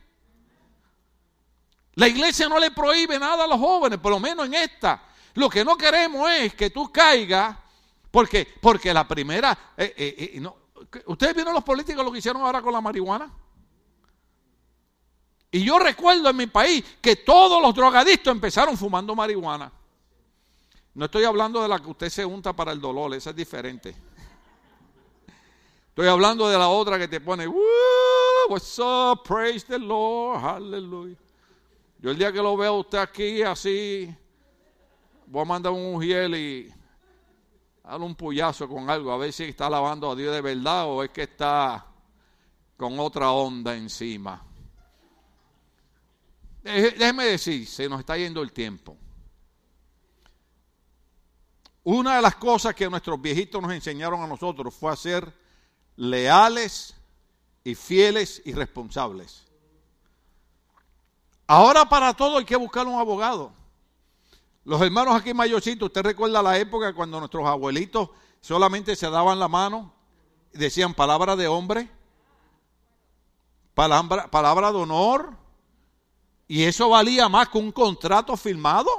[1.95, 5.01] La iglesia no le prohíbe nada a los jóvenes, por lo menos en esta.
[5.33, 7.57] Lo que no queremos es que tú caigas,
[8.11, 12.61] porque, porque la primera, eh, eh, eh, ¿ustedes vieron los políticos lo que hicieron ahora
[12.61, 13.31] con la marihuana?
[15.57, 19.71] Y yo recuerdo en mi país que todos los drogadictos empezaron fumando marihuana.
[20.93, 23.95] No estoy hablando de la que usted se unta para el dolor, esa es diferente.
[25.89, 31.17] Estoy hablando de la otra que te pone, what's up, praise the Lord, hallelujah.
[31.97, 34.15] Yo el día que lo veo a usted aquí así,
[35.25, 36.71] voy a mandar un ujiel y
[37.83, 41.03] darle un puyazo con algo, a ver si está alabando a Dios de verdad o
[41.03, 41.83] es que está
[42.77, 44.46] con otra onda encima.
[46.67, 48.97] Déjeme decir, se nos está yendo el tiempo.
[51.83, 55.33] Una de las cosas que nuestros viejitos nos enseñaron a nosotros fue a ser
[55.95, 56.93] leales
[57.63, 59.45] y fieles y responsables.
[61.47, 63.53] Ahora para todo hay que buscar un abogado.
[64.65, 68.09] Los hermanos aquí mayorcitos, usted recuerda la época cuando nuestros abuelitos
[68.41, 69.93] solamente se daban la mano
[70.53, 71.89] y decían palabra de hombre,
[73.73, 75.46] palabra, palabra de honor,
[76.47, 78.89] y eso valía más que un contrato firmado.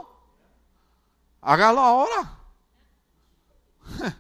[1.41, 2.39] Hágalo ahora.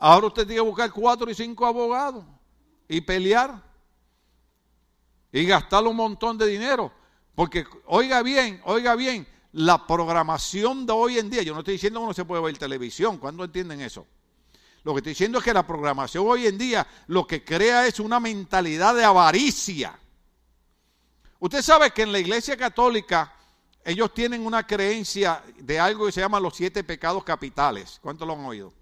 [0.00, 2.24] Ahora usted tiene que buscar cuatro y cinco abogados
[2.88, 3.62] y pelear.
[5.32, 6.92] y gastar un montón de dinero.
[7.34, 12.00] Porque, oiga bien, oiga bien, la programación de hoy en día, yo no estoy diciendo
[12.00, 14.06] que no se puede ver televisión, ¿cuándo entienden eso?
[14.84, 18.00] Lo que estoy diciendo es que la programación hoy en día lo que crea es
[18.00, 19.98] una mentalidad de avaricia.
[21.40, 23.32] Usted sabe que en la iglesia católica
[23.84, 27.98] ellos tienen una creencia de algo que se llama los siete pecados capitales.
[28.02, 28.72] ¿Cuántos lo han oído?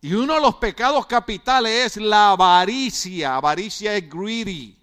[0.00, 3.36] Y uno de los pecados capitales es la avaricia.
[3.36, 4.78] Avaricia es greedy.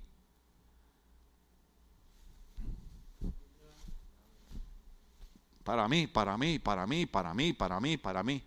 [5.64, 8.44] Para mí, para mí, para mí, para mí, para mí, para mí.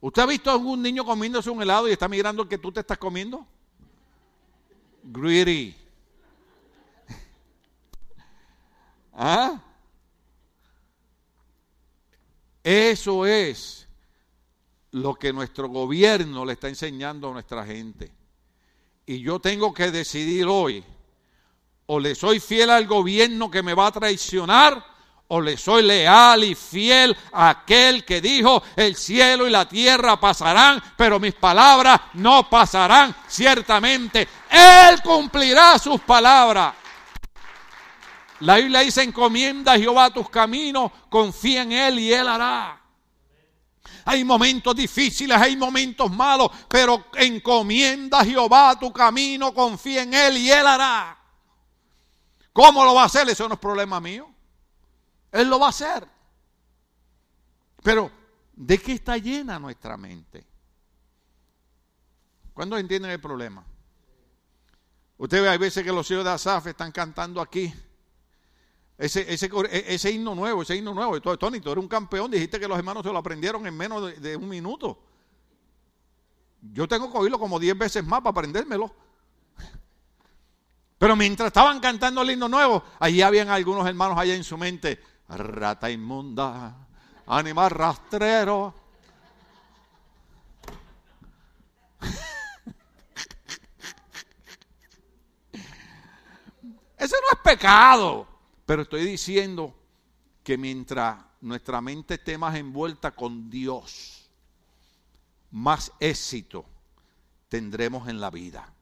[0.00, 2.70] ¿Usted ha visto a algún niño comiéndose un helado y está mirando el que tú
[2.70, 3.46] te estás comiendo?
[5.04, 5.74] Greedy.
[9.12, 9.60] ¿Ah?
[12.62, 13.86] Eso es
[14.92, 18.10] lo que nuestro gobierno le está enseñando a nuestra gente.
[19.04, 20.82] Y yo tengo que decidir hoy,
[21.86, 24.93] o le soy fiel al gobierno que me va a traicionar,
[25.34, 30.18] o le soy leal y fiel a aquel que dijo, el cielo y la tierra
[30.20, 33.12] pasarán, pero mis palabras no pasarán.
[33.26, 36.74] Ciertamente, Él cumplirá sus palabras.
[38.40, 42.80] La Biblia dice, encomienda a Jehová tus caminos, confía en Él y Él hará.
[44.04, 50.36] Hay momentos difíciles, hay momentos malos, pero encomienda a Jehová tu camino, confía en Él
[50.36, 51.18] y Él hará.
[52.52, 53.28] ¿Cómo lo va a hacer?
[53.28, 54.33] Eso no es problema mío.
[55.34, 56.06] Él lo va a hacer.
[57.82, 58.08] Pero,
[58.54, 60.46] ¿de qué está llena nuestra mente?
[62.54, 63.64] ¿Cuándo entienden el problema?
[65.18, 67.74] Usted ve, hay veces que los hijos de Asaf están cantando aquí.
[68.96, 71.20] Ese, ese, ese, himno nuevo, ese himno nuevo.
[71.20, 74.36] Tony, tú eres un campeón, dijiste que los hermanos se lo aprendieron en menos de,
[74.36, 75.02] un minuto.
[76.60, 78.94] Yo tengo que oírlo como diez veces más para aprendérmelo.
[80.96, 85.02] Pero mientras estaban cantando el himno nuevo, allí habían algunos hermanos allá en su mente,
[85.28, 86.86] rata inmunda,
[87.26, 88.74] animal rastrero.
[96.98, 98.28] Ese no es pecado.
[98.66, 99.74] Pero estoy diciendo
[100.42, 104.30] que mientras nuestra mente esté más envuelta con Dios,
[105.50, 106.64] más éxito
[107.48, 108.72] tendremos en la vida.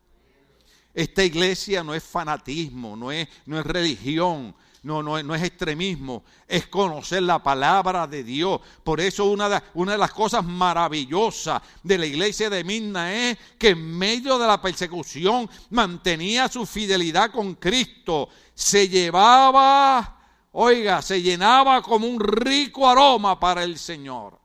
[0.94, 6.24] Esta iglesia no es fanatismo, no es, no es religión, no, no, no, es extremismo,
[6.48, 8.60] es conocer la palabra de Dios.
[8.82, 13.38] Por eso una de, una de las cosas maravillosas de la iglesia de Mirna es
[13.58, 20.20] que en medio de la persecución mantenía su fidelidad con Cristo se llevaba,
[20.52, 24.38] oiga, se llenaba como un rico aroma para el Señor.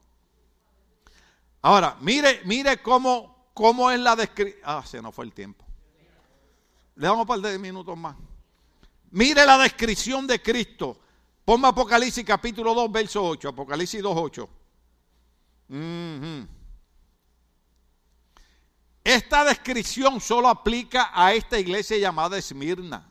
[1.62, 4.64] Ahora, mire, mire cómo, cómo es la descripción.
[4.66, 5.66] Ah, se nos fue el tiempo.
[6.96, 8.16] Le damos un par de minutos más.
[9.12, 11.00] Mire la descripción de Cristo.
[11.46, 13.50] Ponme Apocalipsis capítulo 2, verso 8.
[13.50, 14.50] Apocalipsis 2, 8.
[19.04, 23.10] Esta descripción solo aplica a esta iglesia llamada Esmirna.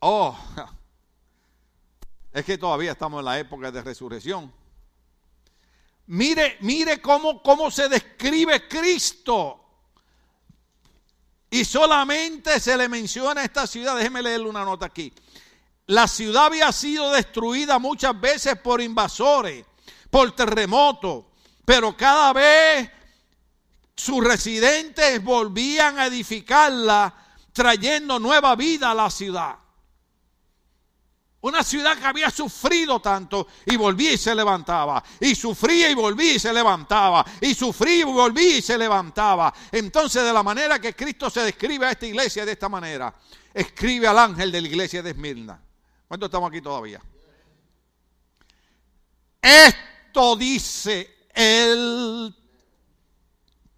[0.00, 0.36] Oh,
[2.32, 4.52] es que todavía estamos en la época de resurrección.
[6.06, 9.61] Mire, mire cómo, cómo se describe Cristo.
[11.52, 13.94] Y solamente se le menciona a esta ciudad.
[13.94, 15.12] Déjeme leerle una nota aquí.
[15.84, 19.62] La ciudad había sido destruida muchas veces por invasores,
[20.08, 21.26] por terremotos,
[21.66, 22.90] pero cada vez
[23.94, 27.14] sus residentes volvían a edificarla,
[27.52, 29.56] trayendo nueva vida a la ciudad.
[31.42, 35.02] Una ciudad que había sufrido tanto y volvía y se levantaba.
[35.18, 37.24] Y sufría y volvía y se levantaba.
[37.40, 39.52] Y sufría y volvía y se levantaba.
[39.72, 43.12] Entonces, de la manera que Cristo se describe a esta iglesia de esta manera,
[43.52, 45.60] escribe al ángel de la iglesia de Esmirna.
[46.06, 47.02] ¿Cuántos estamos aquí todavía?
[49.42, 52.32] Esto dice el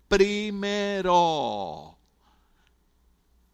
[0.07, 1.97] primero.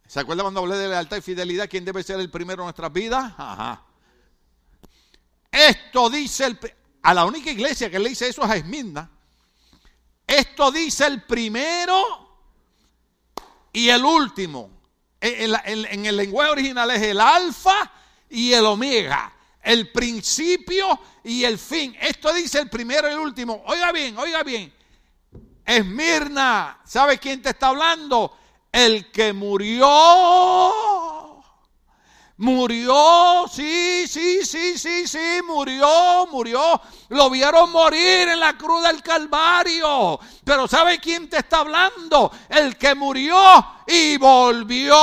[0.05, 1.69] ¿Se acuerda cuando hablé de lealtad y fidelidad?
[1.69, 3.33] ¿Quién debe ser el primero en nuestras vidas?
[3.37, 3.85] Ajá.
[5.51, 6.59] Esto dice el,
[7.01, 9.09] a la única iglesia que le dice eso es a Esmirna.
[10.25, 12.29] Esto dice el primero
[13.73, 14.69] y el último.
[15.19, 17.91] En, el lenguaje original es el alfa
[18.29, 19.33] y el omega.
[19.61, 21.95] El principio y el fin.
[21.99, 23.61] Esto dice el primero y el último.
[23.67, 24.73] Oiga bien, oiga bien.
[25.65, 28.37] Esmirna, ¿sabe quién te está hablando?
[28.71, 29.87] El que murió
[32.41, 36.81] Murió, sí, sí, sí, sí, sí, murió, murió.
[37.09, 40.19] Lo vieron morir en la cruz del Calvario.
[40.43, 42.31] Pero ¿sabe quién te está hablando?
[42.49, 43.37] El que murió
[43.85, 44.95] y volvió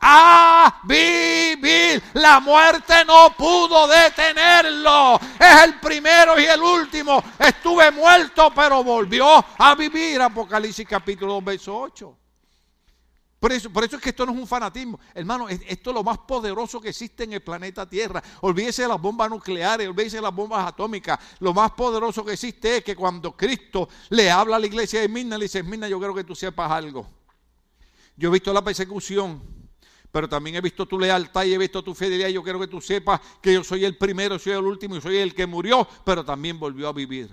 [0.00, 2.00] a vivir.
[2.12, 5.18] La muerte no pudo detenerlo.
[5.36, 7.20] Es el primero y el último.
[7.36, 10.22] Estuve muerto, pero volvió a vivir.
[10.22, 12.23] Apocalipsis capítulo 2, verso 8.
[13.44, 14.98] Por eso, por eso es que esto no es un fanatismo.
[15.12, 18.22] Hermano, esto es lo más poderoso que existe en el planeta Tierra.
[18.40, 21.18] Olvídese de las bombas nucleares, olvídese de las bombas atómicas.
[21.40, 25.08] Lo más poderoso que existe es que cuando Cristo le habla a la iglesia de
[25.08, 27.06] Mirna, le dice, Mirna, yo quiero que tú sepas algo.
[28.16, 29.42] Yo he visto la persecución,
[30.10, 32.30] pero también he visto tu lealtad y he visto tu fidelidad.
[32.30, 35.18] Yo quiero que tú sepas que yo soy el primero, soy el último y soy
[35.18, 37.28] el que murió, pero también volvió a vivir.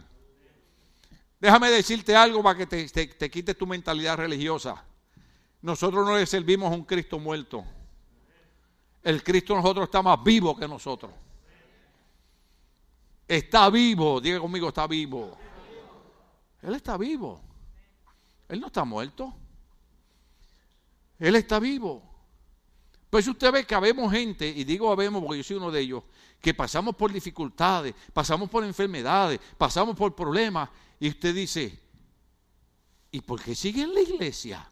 [1.40, 4.91] Déjame decirte algo para que te, te quites tu mentalidad religiosa.
[5.62, 7.64] Nosotros no le servimos a un Cristo muerto.
[9.04, 11.12] El Cristo nosotros está más vivo que nosotros.
[13.28, 15.38] Está vivo, diga conmigo, está vivo.
[16.62, 17.42] Él está vivo.
[18.50, 19.34] Él no está muerto.
[21.18, 22.04] Él está vivo.
[23.10, 26.04] Pues usted ve que habemos gente, y digo habemos porque yo soy uno de ellos,
[26.40, 31.78] que pasamos por dificultades, pasamos por enfermedades, pasamos por problemas, y usted dice,
[33.12, 34.71] ¿y por qué sigue en la iglesia?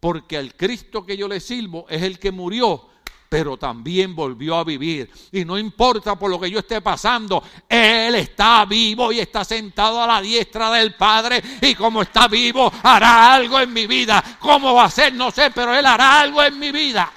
[0.00, 2.88] Porque el Cristo que yo le sirvo es el que murió,
[3.28, 5.10] pero también volvió a vivir.
[5.32, 10.00] Y no importa por lo que yo esté pasando, Él está vivo y está sentado
[10.02, 11.42] a la diestra del Padre.
[11.60, 14.22] Y como está vivo, hará algo en mi vida.
[14.38, 15.14] ¿Cómo va a ser?
[15.14, 17.10] No sé, pero Él hará algo en mi vida.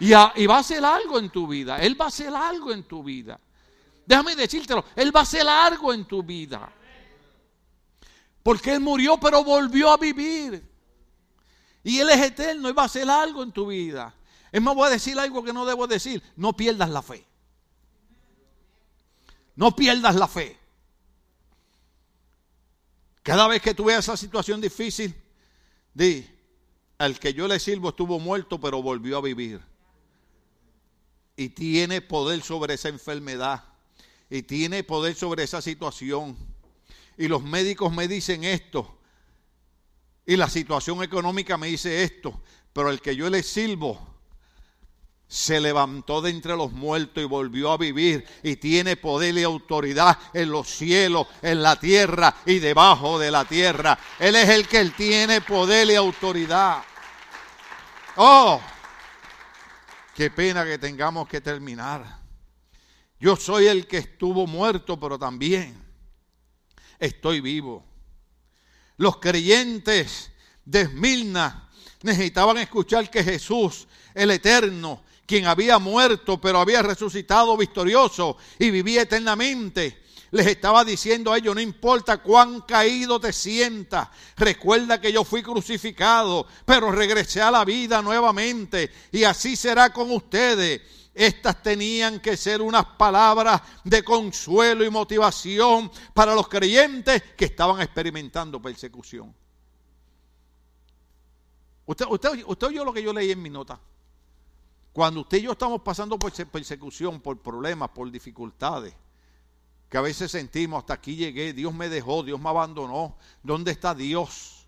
[0.00, 1.78] Y, y va a hacer algo en tu vida.
[1.78, 3.38] Él va a hacer algo en tu vida.
[4.04, 6.70] Déjame decírtelo, Él va a hacer algo en tu vida.
[8.42, 10.75] Porque Él murió, pero volvió a vivir.
[11.86, 14.12] Y Él es eterno y va a hacer algo en tu vida.
[14.50, 16.20] Es más, voy a decir algo que no debo decir.
[16.34, 17.24] No pierdas la fe.
[19.54, 20.58] No pierdas la fe.
[23.22, 25.14] Cada vez que tú veas esa situación difícil,
[25.94, 26.28] di,
[26.98, 29.60] al que yo le sirvo estuvo muerto, pero volvió a vivir.
[31.36, 33.62] Y tiene poder sobre esa enfermedad.
[34.28, 36.36] Y tiene poder sobre esa situación.
[37.16, 38.95] Y los médicos me dicen esto.
[40.26, 44.16] Y la situación económica me dice esto, pero el que yo le sirvo
[45.28, 50.18] se levantó de entre los muertos y volvió a vivir y tiene poder y autoridad
[50.32, 53.98] en los cielos, en la tierra y debajo de la tierra.
[54.18, 56.82] Él es el que él tiene poder y autoridad.
[58.16, 58.60] Oh,
[60.14, 62.20] qué pena que tengamos que terminar.
[63.18, 65.82] Yo soy el que estuvo muerto, pero también
[66.98, 67.84] estoy vivo.
[68.96, 70.30] Los creyentes
[70.64, 71.68] de Esmirna
[72.02, 79.02] necesitaban escuchar que Jesús, el Eterno, quien había muerto pero había resucitado victorioso y vivía
[79.02, 85.24] eternamente, les estaba diciendo a ellos, no importa cuán caído te sientas, recuerda que yo
[85.24, 90.82] fui crucificado, pero regresé a la vida nuevamente y así será con ustedes.
[91.18, 97.80] Estas tenían que ser unas palabras de consuelo y motivación para los creyentes que estaban
[97.80, 99.34] experimentando persecución.
[101.86, 103.80] Usted, usted, usted oyó lo que yo leí en mi nota.
[104.92, 108.94] Cuando usted y yo estamos pasando por persecución, por problemas, por dificultades,
[109.88, 113.94] que a veces sentimos, hasta aquí llegué, Dios me dejó, Dios me abandonó, ¿dónde está
[113.94, 114.66] Dios?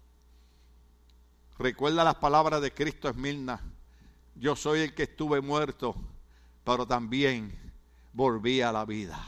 [1.58, 3.60] Recuerda las palabras de Cristo Esmirna,
[4.34, 5.94] yo soy el que estuve muerto
[6.68, 7.58] pero también
[8.12, 9.18] volví a la vida.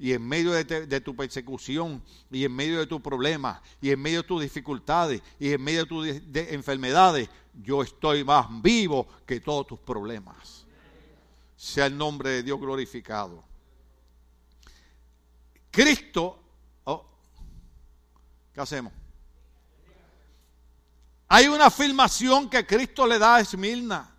[0.00, 4.22] Y en medio de, tu persecución, y en medio de tu problema, y en medio
[4.22, 6.08] de tus dificultades, y en medio de tus
[6.50, 7.28] enfermedades,
[7.62, 10.66] yo estoy más vivo que todos tus problemas.
[11.56, 13.44] Sea el nombre de Dios glorificado.
[15.70, 16.42] Cristo,
[16.82, 17.06] oh,
[18.52, 18.92] ¿qué hacemos?
[21.28, 24.13] Hay una afirmación que Cristo le da a Esmirna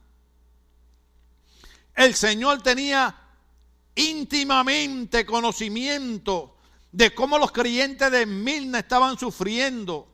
[1.96, 3.16] el Señor tenía
[3.96, 6.58] íntimamente conocimiento
[6.92, 10.08] de cómo los creyentes de Milna estaban sufriendo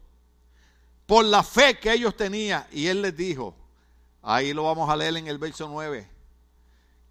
[1.07, 2.65] por la fe que ellos tenían.
[2.71, 3.55] Y Él les dijo,
[4.21, 6.07] ahí lo vamos a leer en el verso 9.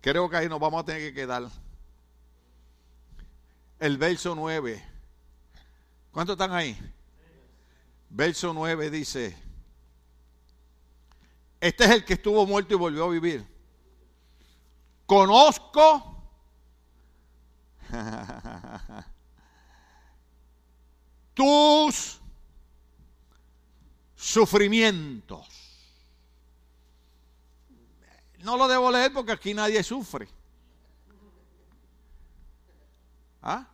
[0.01, 1.49] Creo que ahí nos vamos a tener que quedar.
[3.81, 4.85] El verso 9.
[6.13, 6.79] ¿Cuántos están ahí?
[8.09, 9.37] Verso 9 dice,
[11.61, 13.60] este es el que estuvo muerto y volvió a vivir
[15.11, 16.23] conozco
[21.35, 22.21] tus
[24.15, 25.49] sufrimientos.
[28.39, 30.29] No lo debo leer porque aquí nadie sufre.
[33.43, 33.67] ¿Ah?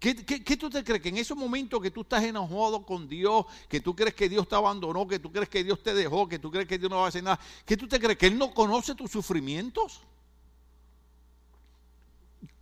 [0.00, 0.14] ¿Qué,
[0.56, 1.02] tú te crees?
[1.02, 4.48] Que en esos momentos que tú estás enojado con Dios, que tú crees que Dios
[4.48, 7.00] te abandonó, que tú crees que Dios te dejó, que tú crees que Dios no
[7.00, 8.16] va a hacer nada, ¿qué tú te crees?
[8.16, 10.00] ¿Que Él no conoce tus sufrimientos?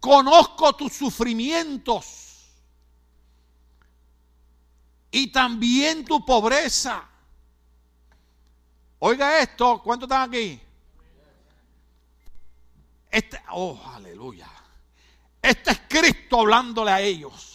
[0.00, 2.48] Conozco tus sufrimientos
[5.12, 7.08] y también tu pobreza.
[8.98, 10.60] Oiga esto, ¿cuántos están aquí?
[13.12, 14.57] Este, oh, aleluya.
[15.40, 17.48] Este es Cristo hablándole a ellos.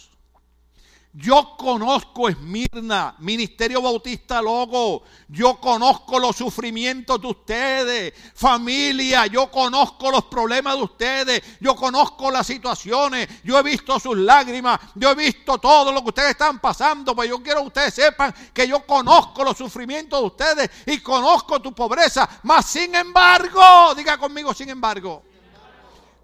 [1.16, 5.04] Yo conozco Esmirna, Ministerio Bautista Logo.
[5.28, 9.24] Yo conozco los sufrimientos de ustedes, familia.
[9.28, 11.42] Yo conozco los problemas de ustedes.
[11.60, 13.28] Yo conozco las situaciones.
[13.44, 14.80] Yo he visto sus lágrimas.
[14.96, 17.14] Yo he visto todo lo que ustedes están pasando.
[17.14, 21.62] Pues yo quiero que ustedes sepan que yo conozco los sufrimientos de ustedes y conozco
[21.62, 22.28] tu pobreza.
[22.42, 25.22] Mas sin embargo, diga conmigo, sin embargo.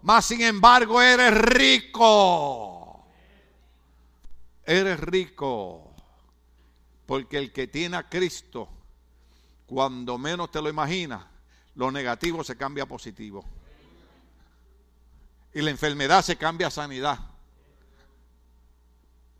[0.02, 3.04] Mas sin embargo eres rico.
[4.64, 5.92] Eres rico.
[7.06, 8.68] Porque el que tiene a Cristo,
[9.66, 11.24] cuando menos te lo imaginas,
[11.74, 13.44] lo negativo se cambia a positivo.
[15.52, 17.18] Y la enfermedad se cambia a sanidad.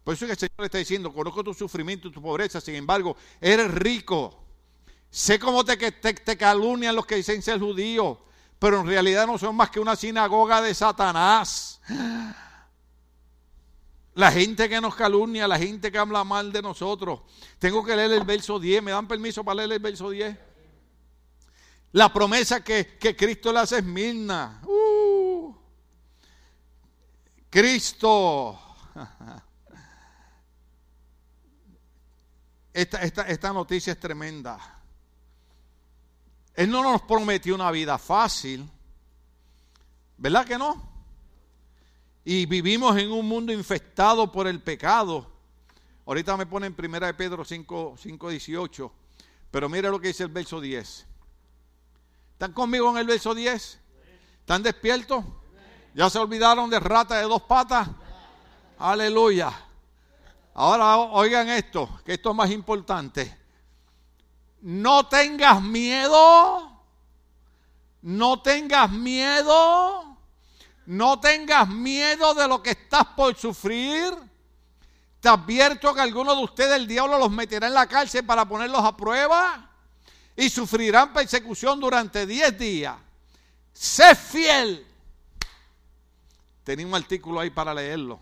[0.03, 2.75] Por eso es que el Señor está diciendo, conozco tu sufrimiento y tu pobreza, sin
[2.75, 4.43] embargo, eres rico.
[5.11, 8.19] Sé cómo te, te, te calunian los que dicen ser judíos
[8.61, 11.81] pero en realidad no son más que una sinagoga de Satanás.
[14.15, 17.23] La gente que nos calumnia, la gente que habla mal de nosotros.
[17.59, 18.83] Tengo que leer el verso 10.
[18.83, 20.37] ¿Me dan permiso para leer el verso 10?
[21.93, 24.61] La promesa que, Cristo le hace es Mirna.
[24.67, 25.57] Uh.
[27.49, 28.61] Cristo.
[32.73, 34.80] Esta, esta, esta noticia es tremenda.
[36.61, 38.69] Él no nos prometió una vida fácil.
[40.19, 40.91] ¿Verdad que no?
[42.23, 45.27] Y vivimos en un mundo infectado por el pecado.
[46.05, 48.93] Ahorita me pone en 1 de Pedro 5, 5, 18.
[49.51, 51.07] Pero mira lo que dice el verso 10.
[52.33, 53.81] ¿Están conmigo en el verso 10?
[54.41, 55.25] ¿Están despiertos?
[55.95, 57.89] ¿Ya se olvidaron de rata de dos patas?
[58.79, 59.51] Aleluya.
[60.53, 63.40] Ahora oigan esto, que esto es más importante
[64.63, 66.71] no tengas miedo,
[68.03, 70.17] no tengas miedo,
[70.87, 74.15] no tengas miedo de lo que estás por sufrir.
[75.21, 78.83] Te advierto que algunos de ustedes el diablo los meterá en la cárcel para ponerlos
[78.83, 79.71] a prueba
[80.35, 82.97] y sufrirán persecución durante 10 días.
[83.73, 84.87] Sé fiel.
[86.65, 88.19] Tenía un artículo ahí para leerlo.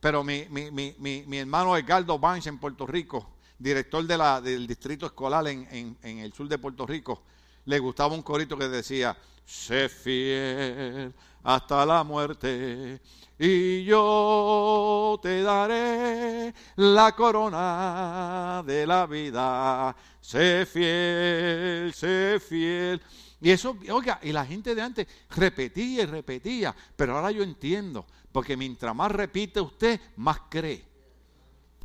[0.00, 0.94] Pero mi, mi, mi,
[1.26, 6.48] mi hermano Edgardo Banch en Puerto Rico director del distrito escolar en, en, el sur
[6.48, 7.22] de Puerto Rico,
[7.64, 13.00] le gustaba un corito que decía, sé fiel hasta la muerte
[13.38, 19.94] y yo te daré la corona de la vida.
[20.20, 23.00] Sé fiel, sé fiel.
[23.40, 28.04] Y eso, oiga, y la gente de antes repetía y repetía, pero ahora yo entiendo,
[28.32, 30.84] porque mientras más repite usted, más cree.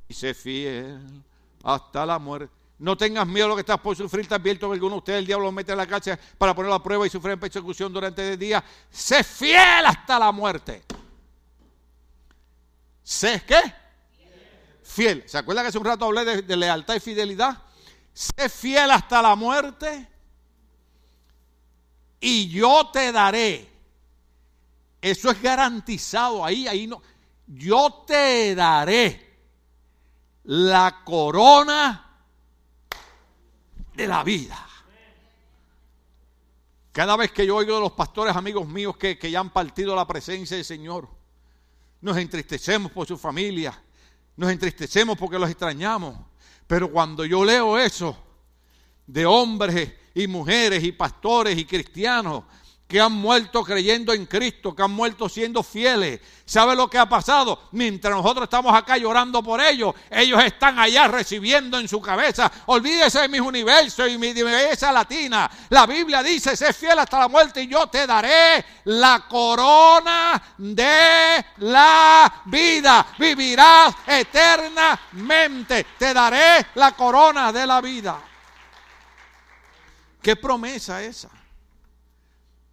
[0.07, 1.23] Y sé fiel
[1.63, 2.53] hasta la muerte.
[2.79, 4.27] No tengas miedo a lo que estás por sufrir.
[4.27, 6.83] Te advierto que alguno de ustedes el diablo mete en la cárcel para poner la
[6.83, 8.63] prueba y sufrir persecución durante el día.
[8.91, 10.83] Sé fiel hasta la muerte.
[13.01, 13.61] ¿Sé qué?
[14.83, 15.23] Fiel.
[15.27, 17.57] ¿Se acuerda que hace un rato hablé de, de lealtad y fidelidad?
[18.13, 20.09] Sé fiel hasta la muerte
[22.19, 23.69] y yo te daré.
[25.01, 27.01] Eso es garantizado ahí, ahí no.
[27.47, 29.22] Yo te daré
[30.45, 32.05] la corona
[33.93, 34.67] de la vida.
[36.91, 40.05] Cada vez que yo oigo de los pastores amigos míos que, ya han partido la
[40.05, 41.09] presencia del Señor,
[42.01, 43.81] nos entristecemos por su familia,
[44.35, 46.15] nos entristecemos porque los extrañamos.
[46.67, 48.15] Pero cuando yo leo eso
[49.07, 52.43] de hombres y mujeres y pastores y cristianos
[52.93, 56.19] que han muerto creyendo en Cristo, que han muerto siendo fieles.
[56.45, 57.69] ¿Sabe lo que ha pasado?
[57.71, 62.51] Mientras nosotros estamos acá llorando por ellos, ellos están allá recibiendo en su cabeza.
[62.67, 65.49] Olvídese de mis universos y mi belleza latina.
[65.69, 71.43] La Biblia dice, sé fiel hasta la muerte y yo te daré la corona de
[71.57, 73.07] la vida.
[73.17, 75.83] Vivirás eternamente.
[75.97, 78.21] Te daré la corona de la vida.
[80.21, 81.42] ¿Qué promesa esa?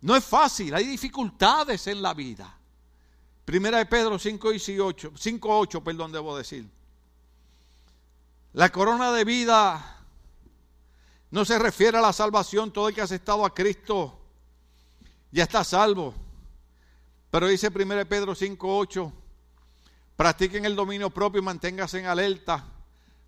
[0.01, 2.57] No es fácil, hay dificultades en la vida.
[3.45, 6.69] Primera de Pedro 5, 18, 5, 8, perdón, debo decir.
[8.53, 9.99] La corona de vida
[11.31, 14.19] no se refiere a la salvación, todo el que ha aceptado a Cristo
[15.31, 16.15] ya está salvo.
[17.31, 19.13] Pero dice 1 Pedro 5:8,
[20.17, 22.65] practiquen el dominio propio y manténganse en alerta,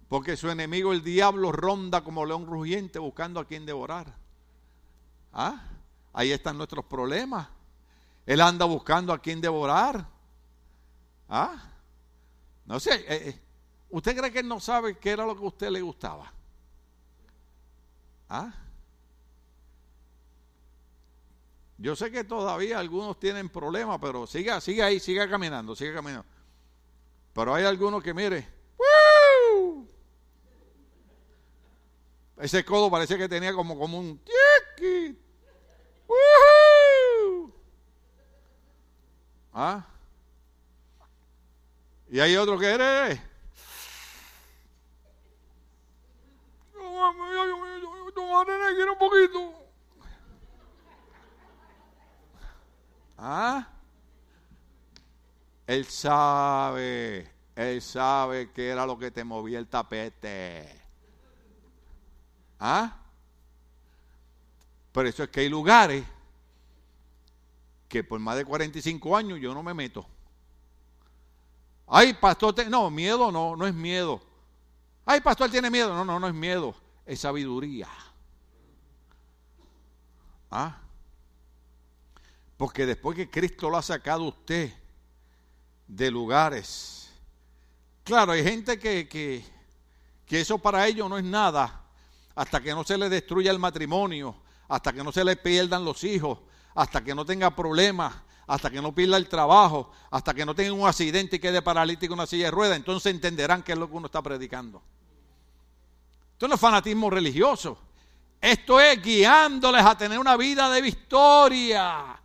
[0.09, 4.12] porque su enemigo el diablo ronda como león rugiente buscando a quien devorar.
[5.33, 5.72] ¿Ah?
[6.13, 7.49] Ahí están nuestros problemas.
[8.27, 10.07] Él anda buscando a quien devorar.
[11.29, 11.57] ¿Ah?
[12.67, 13.41] No sé, eh, eh,
[13.91, 16.33] ¿usted cree que él no sabe qué era lo que a usted le gustaba?
[18.29, 18.53] ¿Ah?
[21.79, 26.27] Yo sé que todavía algunos tienen problemas, pero siga, siga ahí, siga caminando, siga caminando.
[27.33, 28.47] Pero hay algunos que, mire,
[32.37, 34.21] ese codo parecía que tenía como, como un
[39.55, 39.85] ¿Ah?
[42.09, 43.21] Y hay otro que eres.
[48.91, 49.55] un poquito.
[53.19, 53.69] ¿Ah?
[55.67, 60.83] Él sabe, él sabe que era lo que te movía el tapete.
[62.59, 63.01] ¿Ah?
[64.93, 66.05] Por eso es que hay lugares
[67.88, 70.07] que por más de 45 años yo no me meto.
[71.86, 74.22] Ay, pastor, no, miedo no, no es miedo.
[75.05, 75.95] Ay, pastor, tiene miedo.
[75.95, 76.74] No, no, no es miedo,
[77.05, 77.88] es sabiduría.
[80.51, 80.78] ¿Ah?
[82.57, 84.72] Porque después que Cristo lo ha sacado usted
[85.88, 87.11] de lugares,
[88.05, 89.45] claro, hay gente que, que,
[90.26, 91.82] que eso para ellos no es nada,
[92.34, 94.36] hasta que no se le destruya el matrimonio,
[94.73, 96.39] hasta que no se le pierdan los hijos,
[96.75, 98.14] hasta que no tenga problemas,
[98.47, 102.14] hasta que no pierda el trabajo, hasta que no tenga un accidente y quede paralítico
[102.14, 104.83] en una silla de ruedas, entonces entenderán qué es lo que uno está predicando.
[106.33, 107.77] Esto no es fanatismo religioso.
[108.41, 112.18] Esto es guiándoles a tener una vida de victoria.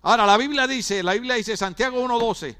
[0.00, 2.56] Ahora, la Biblia dice, la Biblia dice, Santiago 1.12,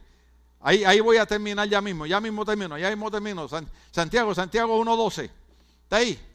[0.61, 3.49] ahí, ahí voy a terminar ya mismo, ya mismo termino, ya mismo termino.
[3.91, 5.31] Santiago, Santiago 1.12,
[5.85, 6.27] ¿está ahí?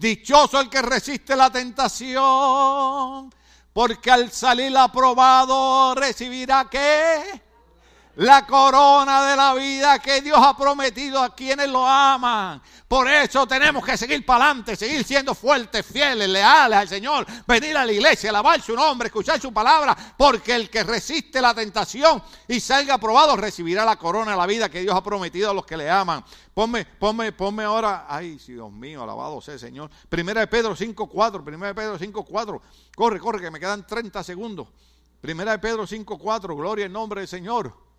[0.00, 3.30] Dichoso el que resiste la tentación,
[3.70, 7.49] porque al salir aprobado recibirá qué?
[8.16, 12.60] La corona de la vida que Dios ha prometido a quienes lo aman.
[12.88, 17.76] Por eso tenemos que seguir para adelante, seguir siendo fuertes, fieles, leales al Señor, venir
[17.76, 22.20] a la iglesia, alabar su nombre, escuchar su palabra, porque el que resiste la tentación
[22.48, 25.64] y salga aprobado recibirá la corona de la vida que Dios ha prometido a los
[25.64, 26.24] que le aman.
[26.52, 29.88] Ponme, ponme, ponme ahora, ay, Dios mío, alabado sea el Señor.
[30.08, 32.60] Primera de Pedro 5.4, primera de Pedro 5.4,
[32.96, 34.66] corre, corre, que me quedan 30 segundos.
[35.20, 37.89] Primera de Pedro 5.4, gloria en nombre del Señor.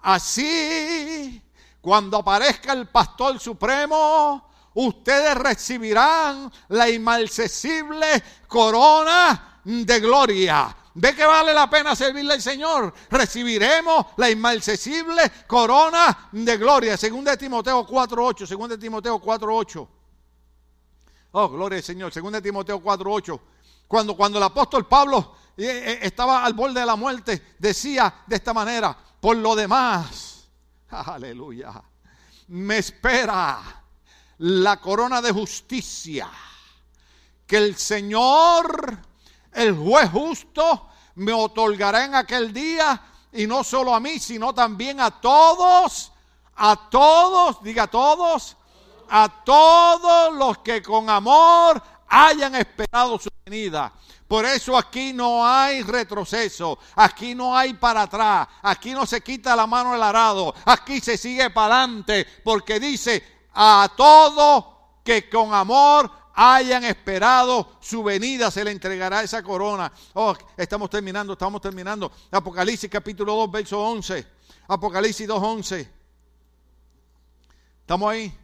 [0.00, 1.42] Así
[1.80, 10.76] cuando aparezca el pastor supremo, ustedes recibirán la inmarcesible corona de gloria.
[10.94, 12.92] ¿Ve que vale la pena servirle al Señor?
[13.08, 16.96] Recibiremos la inmarcesible corona de gloria.
[16.96, 18.46] Según de Timoteo 4.8.
[18.46, 19.88] Según de Timoteo 4.8.
[21.32, 22.12] Oh, gloria al Señor.
[22.12, 23.40] Según Timoteo 4.8.
[23.86, 28.36] Cuando, cuando el apóstol Pablo eh, eh, estaba al borde de la muerte, decía de
[28.36, 30.28] esta manera, por lo demás
[30.90, 31.82] Aleluya.
[32.48, 33.60] Me espera
[34.38, 36.30] la corona de justicia
[37.46, 38.98] que el Señor,
[39.52, 43.02] el juez justo, me otorgará en aquel día
[43.32, 46.12] y no solo a mí, sino también a todos,
[46.56, 48.56] a todos, diga a todos,
[49.10, 53.92] a todos los que con amor hayan esperado su venida.
[54.28, 59.56] Por eso aquí no hay retroceso, aquí no hay para atrás, aquí no se quita
[59.56, 63.24] la mano del arado, aquí se sigue para adelante, porque dice
[63.54, 69.90] a todo que con amor hayan esperado su venida, se le entregará esa corona.
[70.12, 72.12] Oh, estamos terminando, estamos terminando.
[72.30, 74.26] Apocalipsis capítulo 2, verso 11.
[74.68, 75.92] Apocalipsis 2, 11.
[77.80, 78.38] ¿Estamos ahí?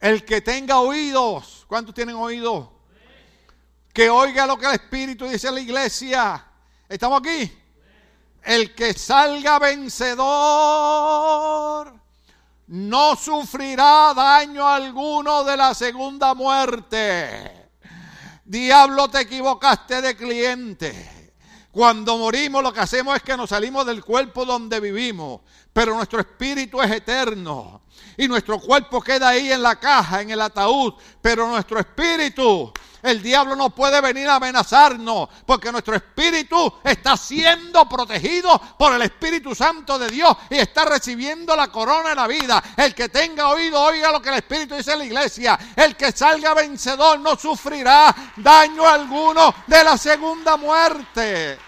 [0.00, 2.66] El que tenga oídos, ¿cuántos tienen oídos?
[3.92, 6.44] Que oiga lo que el Espíritu dice a la iglesia.
[6.88, 7.52] ¿Estamos aquí?
[8.42, 10.22] El que salga vencedor
[12.68, 17.68] no sufrirá daño alguno de la segunda muerte.
[18.44, 21.34] Diablo, te equivocaste de cliente.
[21.70, 25.40] Cuando morimos lo que hacemos es que nos salimos del cuerpo donde vivimos,
[25.72, 27.82] pero nuestro espíritu es eterno.
[28.16, 32.72] Y nuestro cuerpo queda ahí en la caja, en el ataúd, pero nuestro espíritu
[33.02, 39.02] El diablo no puede venir a amenazarnos porque nuestro espíritu está siendo protegido por el
[39.02, 42.62] Espíritu Santo de Dios y está recibiendo la corona de la vida.
[42.76, 45.58] El que tenga oído, oiga lo que el Espíritu dice en la iglesia.
[45.74, 51.58] El que salga vencedor no sufrirá daño alguno de la segunda muerte.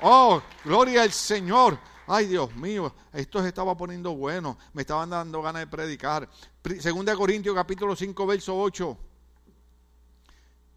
[0.00, 1.78] Oh, gloria al Señor.
[2.06, 4.58] Ay, Dios mío, esto se estaba poniendo bueno.
[4.72, 6.28] Me estaban dando ganas de predicar.
[6.80, 8.98] Segunda Corintios capítulo 5, verso 8.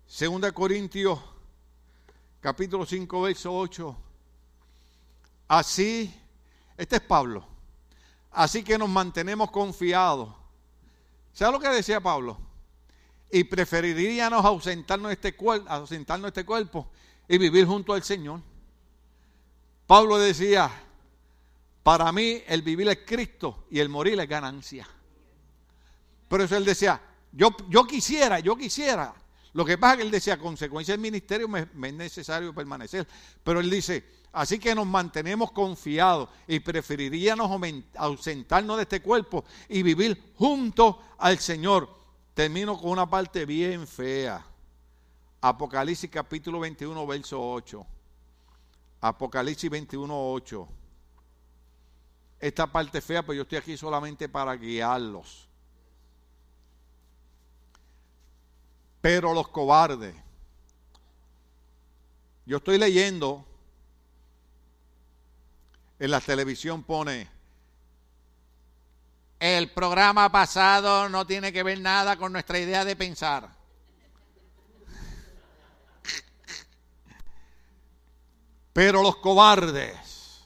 [0.08, 1.20] Segunda Corintios
[2.40, 3.98] capítulo 5, verso 8.
[5.50, 6.14] Así,
[6.78, 7.46] este es Pablo.
[8.32, 10.34] Así que nos mantenemos confiados.
[11.34, 12.38] ¿Sabe lo que decía Pablo?
[13.30, 16.90] Y preferiríamos ausentarnos de este, cuerpo, ausentarnos de este cuerpo
[17.28, 18.40] y vivir junto al Señor.
[19.86, 20.72] Pablo decía,
[21.84, 24.88] para mí el vivir es Cristo y el morir es ganancia.
[26.30, 27.02] Pero eso él decía,
[27.34, 29.14] yo, yo quisiera, yo quisiera.
[29.58, 33.08] Lo que pasa es que él decía, consecuencia del ministerio me, es necesario permanecer.
[33.44, 37.50] Pero él dice, así que nos mantenemos confiados y preferiríamos
[37.96, 41.90] ausentarnos de este cuerpo y vivir junto al Señor.
[42.36, 44.46] Termino con una parte bien fea.
[45.42, 47.84] Apocalipsis capítulo 21, verso 8.
[49.02, 50.68] Apocalipsis 21, 8.
[52.42, 55.47] Esta parte fea, pero yo estoy aquí solamente para guiarlos.
[59.02, 60.16] Pero los cobardes.
[62.46, 63.46] Yo estoy leyendo,
[66.00, 67.30] en la televisión pone,
[69.40, 73.50] el programa pasado no tiene que ver nada con nuestra idea de pensar.
[78.74, 80.46] Pero los cobardes,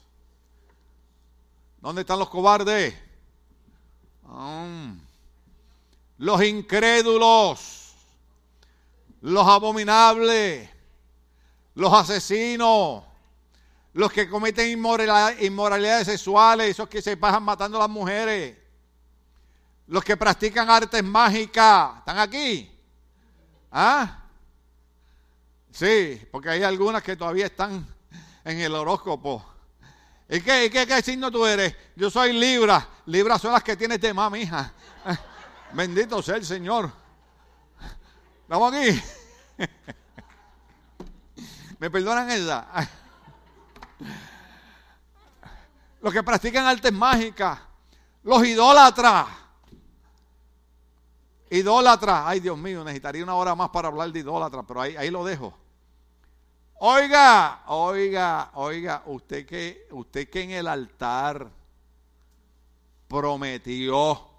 [1.80, 2.94] ¿dónde están los cobardes?
[4.22, 4.98] Mm.
[6.16, 7.81] los incrédulos,
[9.22, 10.68] los abominables,
[11.74, 13.04] los asesinos,
[13.94, 18.58] los que cometen inmoralidades sexuales, esos que se pasan matando a las mujeres,
[19.86, 22.70] los que practican artes mágicas, ¿están aquí?
[23.70, 24.24] ¿Ah?
[25.70, 27.86] Sí, porque hay algunas que todavía están
[28.44, 29.46] en el horóscopo.
[30.28, 31.74] ¿Y qué, qué, signo tú eres?
[31.94, 32.88] Yo soy Libra.
[33.06, 34.72] Libra son las que tienes de mamá, hija.
[35.72, 37.01] Bendito sea el Señor.
[38.52, 39.02] Estamos aquí.
[41.78, 42.66] ¿Me perdonan esa?
[46.02, 47.58] Los que practican artes mágicas.
[48.22, 49.26] Los idólatras.
[51.48, 52.24] Idólatras.
[52.26, 55.24] Ay, Dios mío, necesitaría una hora más para hablar de idólatras, pero ahí, ahí lo
[55.24, 55.56] dejo.
[56.74, 61.48] Oiga, oiga, oiga, usted que, usted que en el altar
[63.08, 64.31] prometió.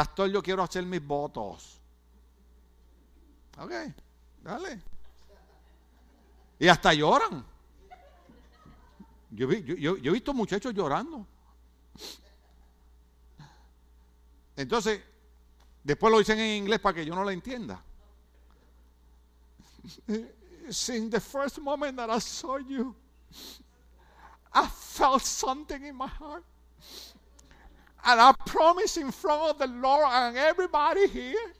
[0.00, 1.78] Pastor, yo quiero hacer mis votos.
[3.58, 3.70] Ok,
[4.42, 4.80] dale.
[6.58, 7.44] Y hasta lloran.
[9.30, 11.26] Yo, he visto muchachos llorando.
[14.56, 15.02] Entonces,
[15.84, 17.82] Después lo dicen en inglés para que yo no lo entienda.
[20.70, 22.96] Since the first moment that I saw you,
[24.54, 26.44] I felt something in my heart.
[28.04, 31.52] And I promise in front of the Lord and everybody here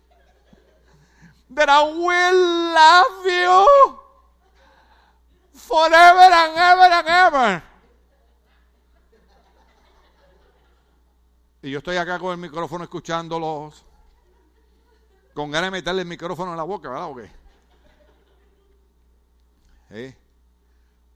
[1.51, 3.99] that I will love you
[5.53, 7.63] forever and ever and ever.
[11.63, 13.85] Y yo estoy acá con el micrófono escuchándolos
[15.35, 17.11] con ganas de meterle el micrófono en la boca, ¿verdad?
[17.11, 17.31] ¿O qué?
[19.91, 20.17] ¿Eh?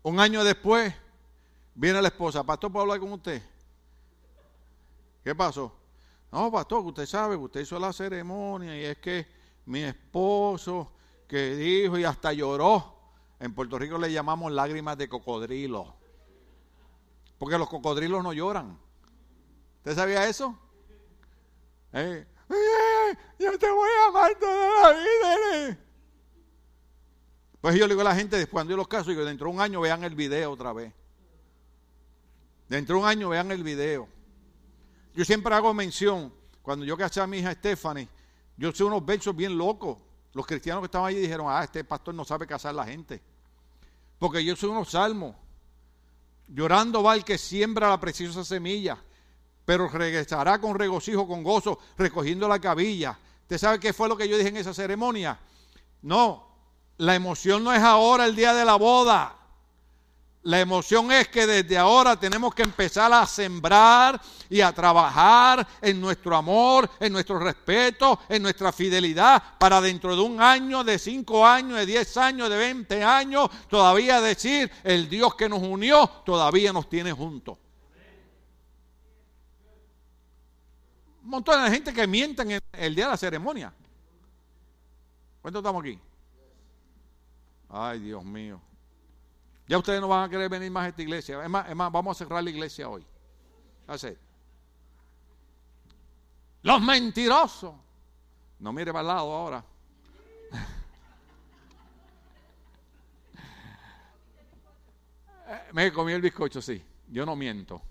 [0.03, 0.93] Un año después,
[1.75, 3.43] viene la esposa, pastor, ¿puedo hablar con usted?
[5.25, 5.72] ¿Qué pasó?
[6.31, 9.27] No, pastor, usted sabe, usted hizo la ceremonia y es que
[9.65, 10.93] mi esposo
[11.27, 12.94] que dijo y hasta lloró,
[13.40, 15.97] en Puerto Rico le llamamos lágrimas de cocodrilo,
[17.39, 18.78] porque los cocodrilos no lloran.
[19.78, 20.59] ¿Usted sabía eso?
[21.94, 22.27] ¿Eh?
[23.39, 25.78] yo te voy a amar toda la vida.
[27.62, 29.55] Pues yo le digo a la gente, después cuando yo los caso, digo, dentro de
[29.55, 30.93] un año vean el video otra vez.
[32.69, 34.14] Dentro de un año vean el video.
[35.15, 36.32] Yo siempre hago mención,
[36.62, 38.09] cuando yo casé a mi hija Stephanie,
[38.57, 39.99] yo sé unos versos bien locos.
[40.32, 43.23] Los cristianos que estaban allí dijeron, ah, este pastor no sabe casar a la gente.
[44.19, 45.36] Porque yo soy unos salmos.
[46.49, 48.99] Llorando va el que siembra la preciosa semilla
[49.65, 53.19] pero regresará con regocijo, con gozo, recogiendo la cabilla.
[53.43, 55.39] ¿Usted sabe qué fue lo que yo dije en esa ceremonia?
[56.03, 56.49] No,
[56.99, 59.35] la emoción no es ahora el día de la boda.
[60.45, 65.99] La emoción es que desde ahora tenemos que empezar a sembrar y a trabajar en
[65.99, 71.47] nuestro amor, en nuestro respeto, en nuestra fidelidad, para dentro de un año, de cinco
[71.47, 76.75] años, de diez años, de veinte años, todavía decir, el Dios que nos unió todavía
[76.75, 77.57] nos tiene juntos.
[81.23, 83.73] Un montón de gente que mienten en el día de la ceremonia.
[85.41, 85.99] ¿Cuántos estamos aquí?
[87.71, 88.61] Ay, Dios mío.
[89.66, 91.43] Ya ustedes no van a querer venir más a esta iglesia.
[91.43, 93.05] Es más, vamos a cerrar la iglesia hoy.
[93.86, 94.16] Así.
[96.62, 97.74] Los mentirosos.
[98.59, 99.65] No mire para el lado ahora.
[105.73, 106.82] Me comí el bizcocho, sí.
[107.09, 107.82] Yo no miento.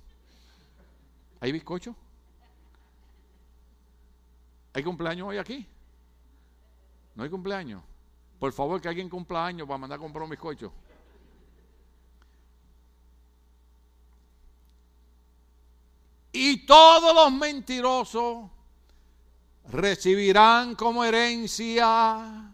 [1.40, 1.96] ¿Hay bizcocho?
[4.74, 5.68] ¿Hay cumpleaños hoy aquí?
[7.16, 7.84] ¿No hay cumpleaños?
[8.40, 10.74] Por favor, que alguien cumpla años para mandar a comprar un bizcocho.
[16.36, 18.50] Y todos los mentirosos
[19.70, 22.52] recibirán como herencia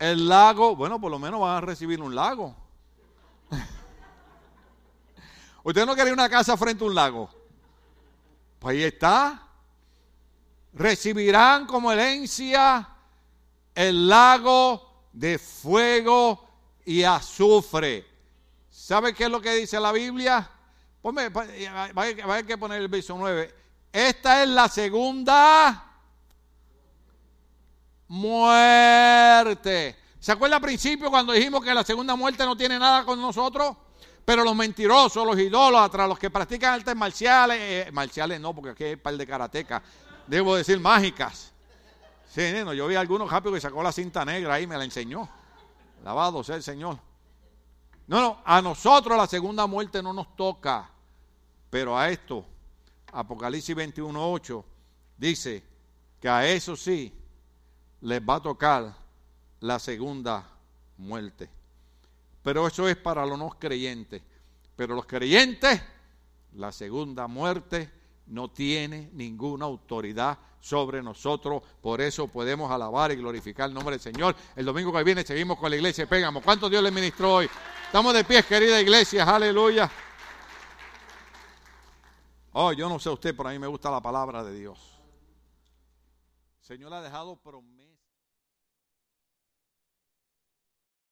[0.00, 0.74] el lago.
[0.74, 2.56] Bueno, por lo menos van a recibir un lago.
[5.62, 7.30] ¿Usted no quiere una casa frente a un lago?
[8.58, 9.46] Pues ahí está.
[10.72, 12.88] Recibirán como herencia
[13.72, 16.44] el lago de fuego
[16.84, 18.04] y azufre.
[18.68, 20.50] ¿Sabe qué es lo que dice la Biblia?
[21.04, 23.54] Ponme, va, a que poner el verso 9.
[23.92, 25.84] Esta es la segunda
[28.08, 29.98] muerte.
[30.18, 33.76] ¿Se acuerda al principio cuando dijimos que la segunda muerte no tiene nada con nosotros?
[34.24, 38.84] Pero los mentirosos, los idólatras, los que practican artes marciales, eh, marciales no, porque aquí
[38.84, 39.82] hay un par de karatecas,
[40.26, 41.52] debo decir mágicas.
[42.30, 44.84] Sí, no, yo vi a algunos rápido que sacó la cinta negra y me la
[44.84, 45.28] enseñó.
[46.02, 46.98] Lavado sea el Señor.
[48.06, 50.93] No, no, a nosotros la segunda muerte no nos toca.
[51.74, 52.46] Pero a esto,
[53.10, 54.64] Apocalipsis 21.8
[55.18, 55.60] dice
[56.20, 57.12] que a eso sí
[58.00, 58.94] les va a tocar
[59.58, 60.46] la segunda
[60.98, 61.50] muerte.
[62.44, 64.22] Pero eso es para los no creyentes.
[64.76, 65.82] Pero los creyentes,
[66.52, 67.90] la segunda muerte
[68.28, 71.60] no tiene ninguna autoridad sobre nosotros.
[71.82, 74.36] Por eso podemos alabar y glorificar el nombre del Señor.
[74.54, 76.40] El domingo que viene seguimos con la iglesia Pégamo.
[76.40, 77.50] ¿Cuánto Dios le ministró hoy?
[77.86, 79.24] Estamos de pie, querida iglesia.
[79.24, 79.90] Aleluya.
[82.56, 84.78] Oh, yo no sé usted, pero a mí me gusta la palabra de Dios.
[86.60, 87.83] Señor ha dejado promesa.